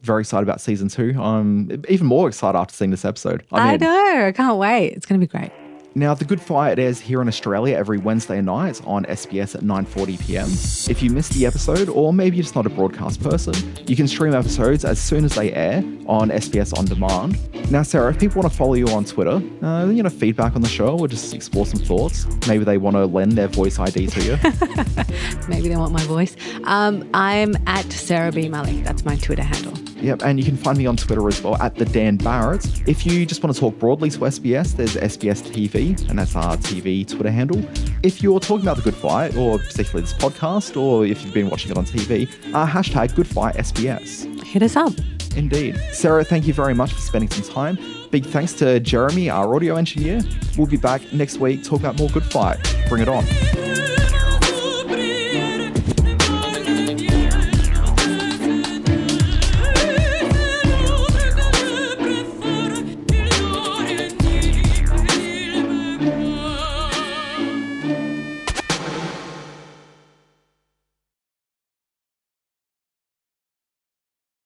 very 0.04 0.22
excited 0.22 0.44
about 0.44 0.62
season 0.62 0.90
two. 0.90 1.16
I'm 1.20 1.84
even 1.90 2.06
more 2.06 2.28
excited 2.28 2.56
after 2.56 2.76
seeing 2.76 2.92
this 2.92 3.04
episode. 3.04 3.44
I 3.52 3.72
mean, 3.72 3.80
know. 3.80 4.26
I 4.28 4.32
can't 4.32 4.58
wait. 4.58 4.94
It's 4.94 5.08
going 5.08 5.20
to 5.20 5.26
be 5.26 5.32
great. 5.32 5.52
Now, 5.94 6.14
The 6.14 6.24
Good 6.24 6.40
Fight 6.40 6.80
airs 6.80 7.02
here 7.02 7.22
in 7.22 7.28
Australia 7.28 7.76
every 7.76 7.98
Wednesday 7.98 8.40
night 8.40 8.80
on 8.86 9.04
SBS 9.06 9.56
at 9.56 9.62
9.40pm. 9.62 10.90
If 10.90 11.04
you 11.04 11.10
missed 11.10 11.34
the 11.34 11.46
episode, 11.46 11.90
or 11.90 12.14
maybe 12.14 12.38
you're 12.38 12.44
just 12.44 12.56
not 12.56 12.66
a 12.66 12.70
broadcast 12.70 13.22
person, 13.22 13.54
you 13.88 13.98
can 13.98 14.08
stream 14.08 14.34
episodes 14.34 14.86
as 14.86 15.02
soon 15.02 15.26
as 15.26 15.36
they 15.36 15.52
air 15.52 15.84
on 16.08 16.30
SBS 16.30 16.78
On 16.78 16.86
Demand. 16.86 17.38
Now, 17.70 17.84
Sarah, 17.84 18.10
if 18.10 18.20
people 18.20 18.42
want 18.42 18.50
to 18.54 18.58
follow 18.58 18.76
you 18.76 18.88
on 18.88 19.04
Twitter, 19.04 19.42
uh, 19.66 19.88
you 19.88 20.02
know, 20.02 20.10
feedback 20.10 20.56
on 20.56 20.62
the 20.62 20.70
show 20.70 20.98
or 20.98 21.10
just 21.10 21.34
explore 21.34 21.66
some 21.66 21.82
thoughts, 21.82 22.26
maybe 22.48 22.64
they 22.64 22.78
want 22.78 22.96
to 22.96 23.06
lend 23.06 23.34
their 23.34 23.48
voice 23.50 23.78
ID 23.78 24.08
to 24.08 24.24
you. 24.24 24.38
Maybe 25.50 25.68
they 25.68 25.76
want 25.76 25.92
my 25.92 26.04
voice. 26.04 26.38
Um, 26.64 27.10
I'm 27.14 27.56
at 27.68 27.92
Sarah 27.92 28.32
B. 28.32 28.48
Malik. 28.48 28.86
That's 28.86 29.04
my 29.04 29.18
Twitter 29.18 29.44
handle. 29.44 29.74
Yep, 30.02 30.24
and 30.24 30.40
you 30.40 30.46
can 30.46 30.58
find 30.58 30.78
me 30.78 30.86
on 30.88 30.98
Twitter 30.98 31.28
as 31.28 31.42
well 31.42 31.56
at 31.62 31.76
the 31.76 31.86
Dan 31.86 32.18
Barrett. 32.18 32.66
If 32.88 33.06
you 33.06 33.26
just 33.26 33.44
want 33.44 33.56
to 33.56 33.60
talk 33.60 33.78
broadly 33.78 34.10
to 34.10 34.20
SBS, 34.20 34.76
there's 34.76 34.96
SBS 34.96 35.44
TV, 35.44 36.10
and 36.10 36.18
that's 36.18 36.36
our 36.36 36.58
TV 36.58 37.08
Twitter 37.08 37.30
handle. 37.30 37.64
If 38.04 38.24
you're 38.24 38.40
talking 38.40 38.64
about 38.64 38.78
the 38.78 38.84
Good 38.84 38.96
Fight, 38.96 39.36
or 39.36 39.60
particularly 39.60 40.02
this 40.02 40.14
podcast, 40.14 40.80
or 40.80 41.06
if 41.06 41.24
you've 41.24 41.34
been 41.34 41.50
watching 41.50 41.72
it 41.72 41.78
on 41.78 41.86
TV, 41.86 42.28
our 42.56 42.68
hashtag 42.68 43.16
Good 43.16 43.28
Fight 43.28 43.56
SBS. 43.56 44.44
Hit 44.44 44.64
us 44.64 44.76
up. 44.76 44.94
Indeed. 45.36 45.80
Sarah, 45.94 46.24
thank 46.24 46.48
you 46.48 46.54
very 46.54 46.74
much 46.74 46.94
for 46.94 47.00
spending 47.00 47.30
some 47.30 47.54
time. 47.54 47.78
Big 48.10 48.26
thanks 48.26 48.54
to 48.54 48.80
Jeremy, 48.80 49.30
our 49.30 49.56
audio 49.56 49.76
engineer. 49.76 50.22
We'll 50.58 50.68
be 50.68 50.78
back 50.78 51.14
next 51.14 51.38
week 51.38 51.64
talk 51.64 51.80
about 51.80 51.98
more 51.98 52.10
Good 52.10 52.26
Fight. 52.26 52.58
Bring 52.90 53.02
it 53.02 53.08
on. 53.08 53.71